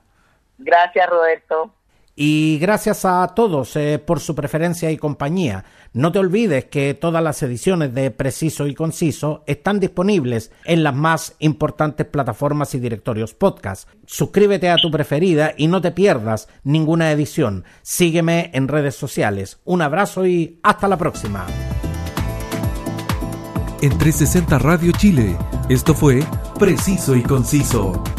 Gracias, 0.57 1.09
Roberto. 1.09 1.73
Y 2.19 2.57
gracias 2.57 3.05
a 3.05 3.27
todos 3.35 3.75
eh, 3.75 3.99
por 3.99 4.19
su 4.19 4.33
preferencia 4.33 4.89
y 4.89 4.97
compañía. 4.97 5.65
No 5.93 6.11
te 6.11 6.17
olvides 6.17 6.65
que 6.65 6.95
todas 6.95 7.21
las 7.21 7.43
ediciones 7.43 7.93
de 7.93 8.09
Preciso 8.09 8.65
y 8.65 8.73
Conciso 8.73 9.43
están 9.45 9.79
disponibles 9.79 10.51
en 10.65 10.81
las 10.81 10.95
más 10.95 11.35
importantes 11.37 12.07
plataformas 12.07 12.73
y 12.73 12.79
directorios 12.79 13.35
podcast. 13.35 13.87
Suscríbete 14.07 14.71
a 14.71 14.77
tu 14.77 14.89
preferida 14.89 15.53
y 15.55 15.67
no 15.67 15.79
te 15.79 15.91
pierdas 15.91 16.49
ninguna 16.63 17.11
edición. 17.11 17.65
Sígueme 17.83 18.49
en 18.51 18.67
redes 18.67 18.95
sociales. 18.95 19.59
Un 19.63 19.83
abrazo 19.83 20.25
y 20.25 20.59
hasta 20.63 20.87
la 20.87 20.97
próxima. 20.97 21.45
En 23.83 23.95
360 23.95 24.57
Radio 24.57 24.91
Chile, 24.91 25.37
esto 25.69 25.93
fue 25.93 26.23
Preciso 26.57 27.15
y 27.15 27.21
Conciso. 27.21 28.03